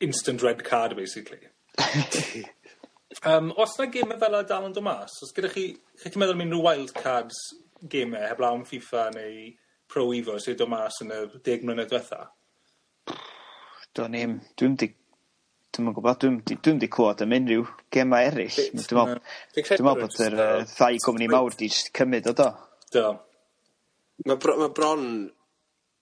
[0.00, 1.38] instant red card, basically.
[3.24, 5.68] um, os na gemau fel y dal yn dod mas, os gyda chi,
[6.00, 7.38] chi ti'n meddwl am unrhyw wild cards
[7.92, 9.50] gemau heblaw am FIFA neu
[9.86, 12.24] Pro Evo sydd dod mas yn y deg mlynedd diwetha?
[13.96, 14.90] Do'n i'm, dwi'n di,
[15.76, 18.58] dwi'n gwybod, dwi'n di, dwi di clywed am unrhyw gemau eraill.
[18.74, 19.14] Dwi'n
[19.62, 20.38] meddwl bod yr
[20.72, 22.50] ddau gwmni mawr di cymryd o do.
[22.92, 23.06] Do.
[24.26, 25.06] Mae bro, ma bron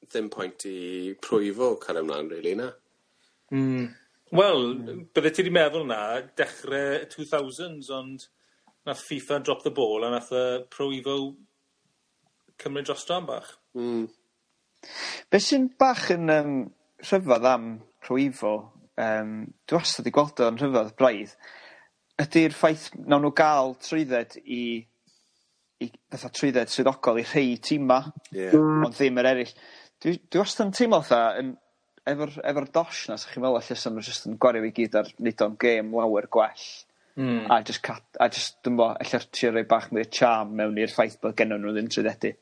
[0.09, 0.79] ddim pwynt i
[1.23, 2.71] prwyfo cael ymlaen, really, na?
[3.55, 3.89] Mm.
[4.35, 4.63] Wel,
[5.15, 6.01] byddet ti wedi meddwl 'na
[6.39, 8.29] dechre 2000s, ond
[8.87, 11.19] nath FIFA drop the ball a nath y prwyfo
[12.61, 13.51] cymryd dros drosto'n bach.
[13.79, 14.07] Mm.
[15.31, 16.57] Be' sy'n bach yn um,
[17.05, 17.69] rhyfedd am
[18.05, 18.55] prwyfo
[19.01, 19.37] um,
[19.67, 21.37] dwi wastad 'di gweld o'n rhyfedd braidd
[22.23, 24.65] ydy'r ffaith nawn nhw gael trwydded i
[25.83, 27.99] i fatha trwydded swyddogol i rhei tima.
[28.33, 28.51] Ie.
[28.55, 29.55] Ond ddim yr eraill.
[30.05, 31.55] Dwi dwi wastad yn teimlo fatha yn
[32.13, 34.99] efo'r efo dosh 'na 'sach chi'n meddwl ella 'sa jyst yn gwario fe i gyd
[35.01, 36.67] ar nid o'n gêm lawer gwell.
[37.17, 37.47] Mm.
[37.55, 40.81] A just, cat, a just dwi'n 'bo ella trio rhoi bach mwy o charm mewn
[40.83, 42.35] i'r ffaith bod gennym nhw ddim trwyddedu.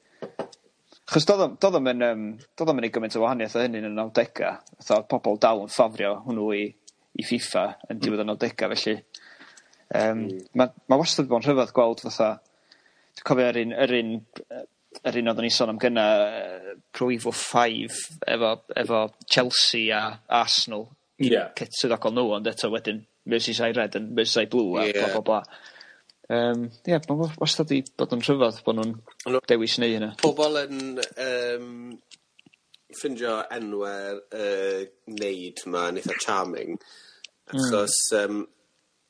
[1.12, 2.26] 'Chos do'dd o'm do'dd o'm yn yym
[2.58, 4.52] do'dd o'm yn neud gymaint o wahaniaeth o hynny yn y nawdega.
[4.80, 6.64] Fatha Oedd pobl dal yn ffafrio hwnnw i
[7.20, 9.02] i Fifa yn diwedd y nawdega felly yym
[9.92, 10.28] hmm.
[10.56, 12.34] Mae ma' wastad bod yn rhyfedd gweld fatha
[13.12, 14.62] Dwi'n cofio yr un yr un yy
[15.00, 17.96] yr un oeddwn ni sôn am gynna yy Pro Five
[18.28, 20.02] efo efo Chelsea a
[20.42, 20.88] Arsenal.
[21.22, 21.38] Ie.
[21.58, 25.42] Cit swyddogol nhw, ond eto wedyn Merseyside Red yn Merseyside Blue a bla bla bla.
[26.32, 30.12] Yym ie yeah, w- wastad i bod yn rhyfedd bod bo' nw'n dewis neu' hynna.
[30.22, 31.68] Pobl yn um,
[32.96, 34.82] ffindio enwer uh,
[35.18, 37.58] neud 'ma'n eitha charming hmm.
[37.58, 38.42] achos um,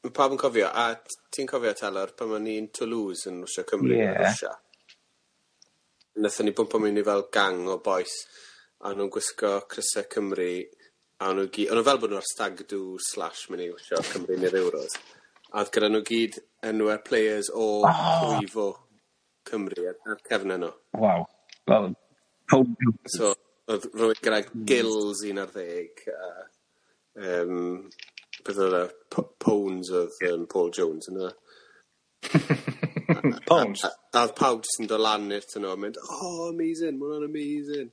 [0.02, 3.66] mae pawb yn cofio a t- ti'n cofio Telor pan o'n ni'n Toulouse yn Rwsia
[3.68, 3.94] Cymru...
[3.94, 4.08] Ie.
[4.08, 4.54] ...yn Rwsia?
[6.20, 8.12] Nethon ni bwmpo mewn i fel gang o bois
[8.84, 10.50] a nhw'n gwisgo crysau Cymru
[11.22, 13.68] a nhw gyd, gy- o'n nw fel bod nw ar stag do slash mynd i
[13.70, 14.96] iwsio Cymru neu'r Euros
[15.52, 16.36] a oedd gyda nhw gyd
[16.68, 17.66] enwe players o...
[17.86, 17.92] O!
[18.36, 18.66] ...frifo
[19.48, 20.68] Cymru ar ar cefn yno.
[21.00, 21.24] Waw.
[21.70, 21.88] Wel
[23.16, 23.32] So
[23.72, 26.30] oedd rhywun gyda Gills un ar ddeg a
[27.42, 27.88] um,
[28.44, 28.84] beth oedd e?
[29.14, 31.30] Po- Pones oedd um, Paul Jones yna
[33.48, 33.84] Pounds?
[33.86, 36.98] A a, oedd pawb jyst yn dod lan i'r tyn nhw a mynd, oh, amazing,
[36.98, 37.92] mae hwnna'n amazing.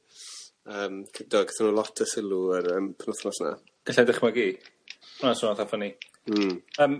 [0.69, 3.53] Um, do, gyda nhw lot o sylw ar um, penwthnos na.
[3.87, 4.49] Gallai ddechmygu.
[5.21, 5.93] Mae'n sôn atha ffynnu.
[6.33, 6.59] Mm.
[6.83, 6.99] Um,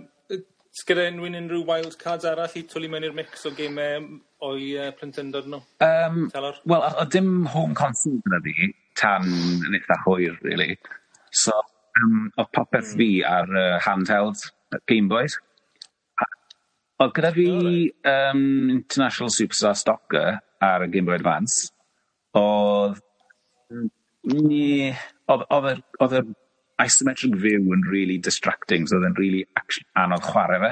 [0.80, 4.06] Sgyda unrhyw unrhyw wild cards arall i twli mewn i'r mix o gemau
[4.46, 5.58] o'i uh, plentyndod nhw?
[5.82, 6.28] Um,
[6.70, 8.70] Wel, o dim home console gyda fi
[9.00, 10.78] tan yn eitha hwyr, really.
[11.42, 11.56] So,
[11.98, 13.00] um, o popeth mm.
[13.00, 15.36] fi ar uh, handheld Game Gameboys.
[17.00, 18.42] Oedd gyda fi um,
[18.74, 21.70] International Superstar Stalker ar y Game Boy Advance
[22.36, 23.00] oedd...
[24.28, 24.90] Ni...
[25.30, 26.28] Oedd odd yr odd yr
[26.84, 30.70] isometric view yn really distracting so oedd e'n really acs- anodd chwarae fe.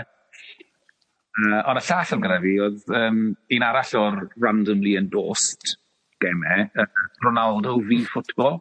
[1.39, 3.21] Uh, ond y llall odd gyda fi oedd um,
[3.57, 5.77] un arall o'r randomly endorsed
[6.21, 6.89] gemau, uh,
[7.25, 8.61] Ronaldo v Football.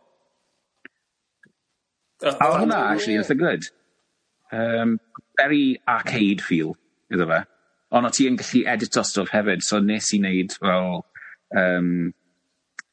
[2.23, 3.67] A odd hwnna actually itha good.
[4.55, 4.99] Um,
[5.35, 6.77] very arcade feel
[7.11, 7.43] iddo fe.
[7.95, 11.03] Ond o' ti yn gallu edito stwff hefyd, so nes i wneud fel
[11.55, 12.13] Um,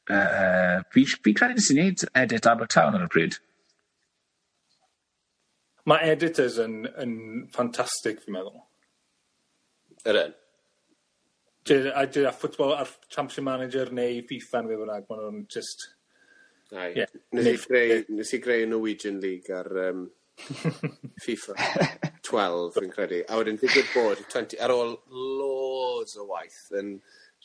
[0.09, 3.37] uh, fi sh- fi'n credu nes i wneud edit Abertawe ar y pryd.
[5.89, 7.13] Mae editors yn, yn
[7.53, 8.63] ffantastig, fi'n meddwl.
[10.05, 10.33] Ydyn.
[11.97, 15.89] A dwi a ffwtbol a'r Championship Manager neu FIFA neu bynnag, maen nhw'n just...
[16.73, 17.11] Ai, yeah.
[17.37, 20.07] nes, i greu, nes i greu Norwegian League ar um,
[21.25, 21.57] FIFA.
[22.25, 24.95] twelve fi'n credu, a wedyn digwydd bod twenty ar ôl
[25.39, 26.95] loads o waith yn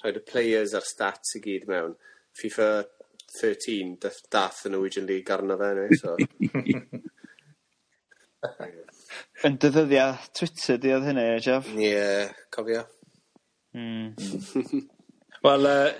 [0.00, 1.94] rhoid y players a'r stats i gyd mewn,
[2.40, 2.70] FIFA
[3.30, 6.16] thirteen dath, dath y Norwegian League arno fe anyway, so.
[9.44, 11.68] Yn dyddiau Twitter di oedd hynny, eh, Jeff?
[11.74, 12.86] Ie, yeah, cofio.
[13.76, 14.14] Mm.
[15.44, 15.90] Wel, uh,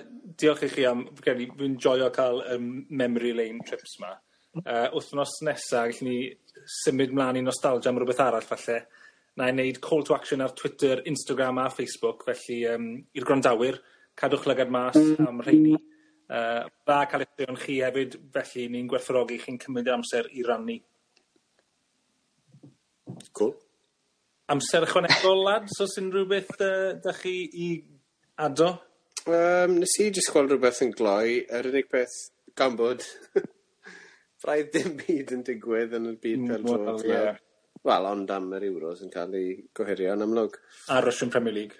[0.41, 4.15] diolch i chi am, gen i, fi'n joio cael um, memory lane trips ma
[4.59, 6.17] uh, wythnos nesa gallwn ni
[6.81, 8.81] symud mlaen i nostalgia am rhywbeth arall falle.
[9.37, 13.79] 'na i wneud call to action ar Twitter, Instagram a Facebook felly um, i'r grondawyr,
[14.19, 15.77] cadwch lygad mas am rheini
[16.31, 20.77] Uh, ba cael eich straeon chi hefyd felly ni'n gwerthorogi chi'n cymryd amser i rannu.
[23.35, 23.51] Cool.
[24.53, 27.67] Amser ychwanegol lads o's unrhyw beth uh, 'dach chi i
[28.47, 28.69] ado?
[29.27, 32.15] Um, nes i jyst gweld rhywbeth yn gloi yr unig peth
[32.55, 33.03] gan bod
[34.41, 37.21] Braidd dim byd yn digwydd yn y byd mm, pêl-drod ie.
[37.85, 40.57] Wel ond am yr Euros yn cael ei gohirio yn amlwg.
[40.93, 41.77] A Russian Premier League.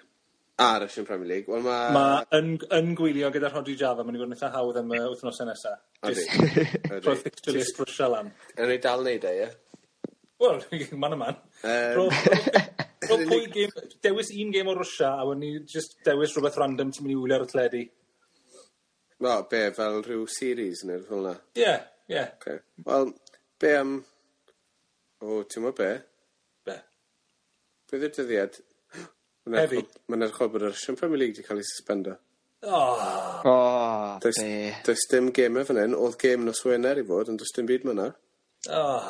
[0.62, 1.90] A Russian Premier League, wel ma'...
[1.94, 5.00] Ma' yn yn gwylio gyda Rodri Java mae'n i fod yn eitha hawdd am y
[5.02, 5.74] wythnose nesa.
[6.06, 6.26] Ydi.
[6.98, 8.30] Rhoi fixture list Rwsia lan.
[8.58, 9.48] Yn ei dal neud e, ie?
[10.42, 10.60] Wel,
[11.02, 11.40] man y man.
[11.96, 12.06] Rho
[13.10, 13.72] pwy gêm,
[14.04, 17.18] dewis un gêm o Russia, a wedyn ni just dewis rhywbeth random ti'n mynd i
[17.18, 17.82] wylio ar y teledu.
[19.22, 21.34] Wel, be, fel rhyw series neu rhywbeth fel yna?
[21.62, 21.74] Ie.
[22.12, 22.24] Ie.
[22.36, 22.58] Okay.
[22.84, 23.12] Wel,
[23.62, 23.92] be' am,
[25.24, 25.92] o ti'n mwyn be'?
[26.68, 26.80] Be'?
[27.88, 28.58] Be y dyddiad
[29.56, 29.80] Heddi?
[30.12, 32.18] Mae'n erchol bod yr Russian Premier League wedi cael ei suspendo.
[32.62, 33.54] Oh, O!
[34.22, 34.74] does, be'?
[34.84, 35.96] Does does dim geme fan hyn.
[35.98, 38.10] Oedd gêm nos Wener i fod, ond does dim byd ma'
[38.70, 39.06] Oh,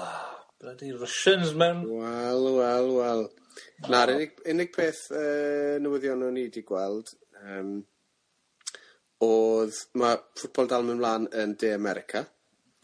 [0.60, 1.82] bloody Russians mewn...
[1.90, 3.26] Wel, wel, wel.
[3.92, 7.10] Na'r unig unig peth uh, newyddion o'n i wedi gweld
[7.42, 7.74] um,
[9.26, 12.22] oedd mae ffwtbol dal yn mlaen yn De America.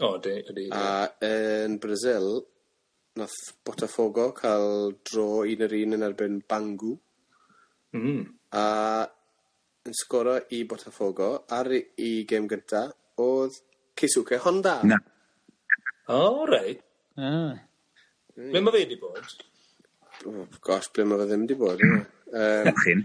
[0.06, 0.68] O di, ydi.
[0.70, 2.36] A yn Brazil,
[3.18, 6.92] nath Botafogo cael dro un yr un yn erbyn Bangu.
[7.98, 8.20] Mm.
[8.54, 8.66] A
[9.88, 12.84] yn sgoro i Botafogo ar i gêm gynta
[13.24, 13.56] oedd
[13.98, 14.76] Keisuke Honda.
[14.86, 14.98] Na.
[16.08, 16.84] O, oh, reit.
[17.18, 17.56] Ah.
[18.36, 18.52] Mm.
[18.52, 19.32] Ble mae fe wedi bod?
[20.28, 21.82] Oh, gosh, ble mae fe ddim wedi bod.
[21.82, 22.06] Mm.
[22.38, 23.02] Um,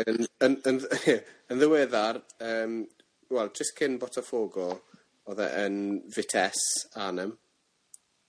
[0.00, 0.80] yn, yn, yn,
[1.52, 2.80] yn ddiweddar, um,
[3.36, 4.70] wel, jyst cyn Botafogo,
[5.32, 5.78] oedd e yn
[6.12, 7.34] Vitesse, Arnhem.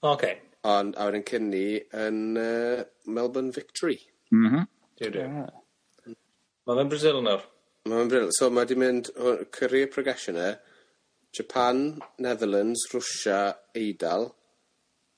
[0.04, 0.28] OK.
[0.68, 1.66] Ond a wedyn cyn ni
[2.00, 4.00] yn uh, Melbourne Victory.
[4.32, 4.64] Mhm.
[5.04, 5.44] Mm
[6.64, 7.42] Mae fe'n Brazil nawr.
[7.92, 8.30] Mae'n Brazil.
[8.32, 10.54] So mae di mynd o career progression e.
[11.36, 14.30] Japan, Netherlands, Russia, Eidal,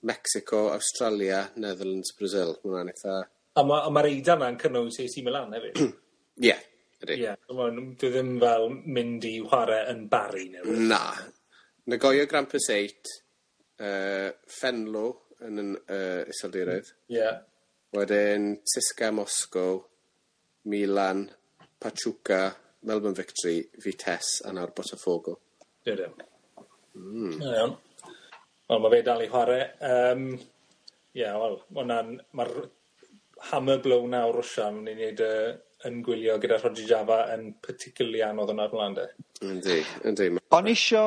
[0.01, 2.55] Mexico, Australia, Netherlands, Brazil.
[2.63, 3.17] Mae hwnna'n eitha...
[3.55, 5.77] A mae'r ma Eidal na'n cynnwys AC Milan hefyd?
[6.49, 6.55] Ie,
[7.03, 7.19] ydy.
[7.19, 8.65] Ie, dwi ddim fel
[8.97, 11.03] mynd i chwarae yn bari neu Na,
[11.88, 13.11] Nagoya Grampus 8,
[13.79, 15.07] uh, Fenlo
[15.45, 16.88] yn yn uh, iseldiroedd.
[17.11, 17.19] Ie.
[17.19, 17.43] Yeah.
[17.95, 19.83] Wedyn Siska Moscow,
[20.71, 21.27] Milan,
[21.79, 22.55] Pachuca,
[22.89, 25.38] Melbourne Victory, Vitesse a nawr Botafogo.
[25.86, 26.15] Dwi'n
[26.95, 27.38] mm.
[27.45, 27.77] iawn.
[28.65, 29.69] Wel, mae fe dal i chwarae.
[29.86, 32.11] Um, Ie, yeah, wel, hwnna'n...
[32.36, 32.55] Mae'r
[33.51, 35.53] hammer blow na o Rwysia yn ei wneud uh,
[35.86, 38.97] yn gwylio gyda Rodri Java yn particularly anodd yn ar blaen.
[39.45, 40.31] Yndi, yndi.
[40.57, 41.03] O'n isio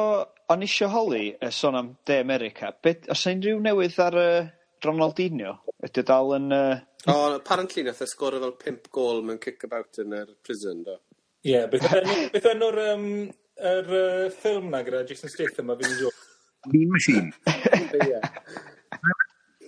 [0.49, 4.47] O'n isio holi y sôn am De America be' o's yna unrhyw newydd ar uh,
[4.85, 5.59] Ronaldinho?
[5.85, 6.79] Ydy o dal yn Uh...
[7.09, 10.97] O apparently nath e sgorio fel pump gol mewn cic-about yn yr prison do?
[11.47, 13.05] Ie beth enw beth enw'r um,
[13.61, 16.11] er, uh, ffilm 'na gyda Jason Statham a Vinnie jo.
[16.73, 17.33] Mean Machine.
[18.01, 18.21] Ie.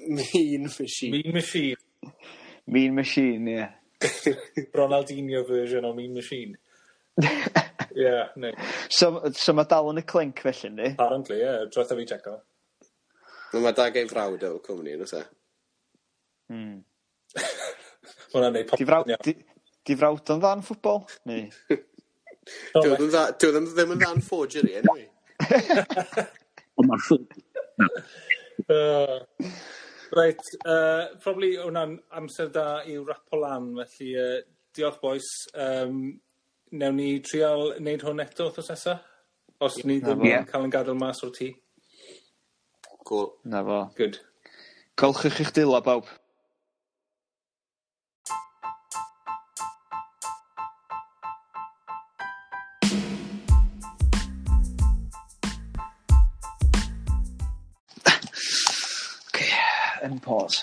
[0.08, 1.12] Mean Machine.
[1.12, 1.76] Mean Machine.
[2.66, 3.68] Mean Machine ie.
[4.80, 6.56] Ronaldinho version o Mean Machine.
[7.98, 8.78] Ie, neis.
[8.92, 10.88] So, so mae dal yn y clink felly, ni?
[10.94, 11.44] Apparently, ie.
[11.46, 11.66] Yeah.
[11.72, 12.36] Dros fi checo.
[13.50, 15.22] Wel, mae da ei frawd o cwmni, yn oes e?
[16.50, 16.76] Hmm.
[18.34, 19.24] Mae'n neud popeth yn iawn.
[19.26, 19.34] Di
[19.88, 21.02] di frawd yn ddan ffwbol?
[21.30, 21.48] Neu?
[22.76, 25.06] Dwi ddim ddim yn ddan forgery, anyway.
[26.80, 27.28] Ond mae'r ffwb.
[30.10, 34.40] Reit, uh, probably hwnna'n amser da i'w rap o lan, felly uh,
[34.76, 35.28] diolch boys.
[35.54, 36.20] Um,
[36.70, 38.94] newn ni trial wneud hwn eto wthos nesa?
[39.60, 41.50] Os ni ddim yn cael yn gadel mas o'r tŷ.
[43.04, 43.28] Cool.
[43.44, 43.78] Na fo.
[43.98, 44.20] Good.
[45.00, 46.06] Colchwch eich dila bawb.
[59.34, 59.50] okay,
[60.02, 60.62] and pause.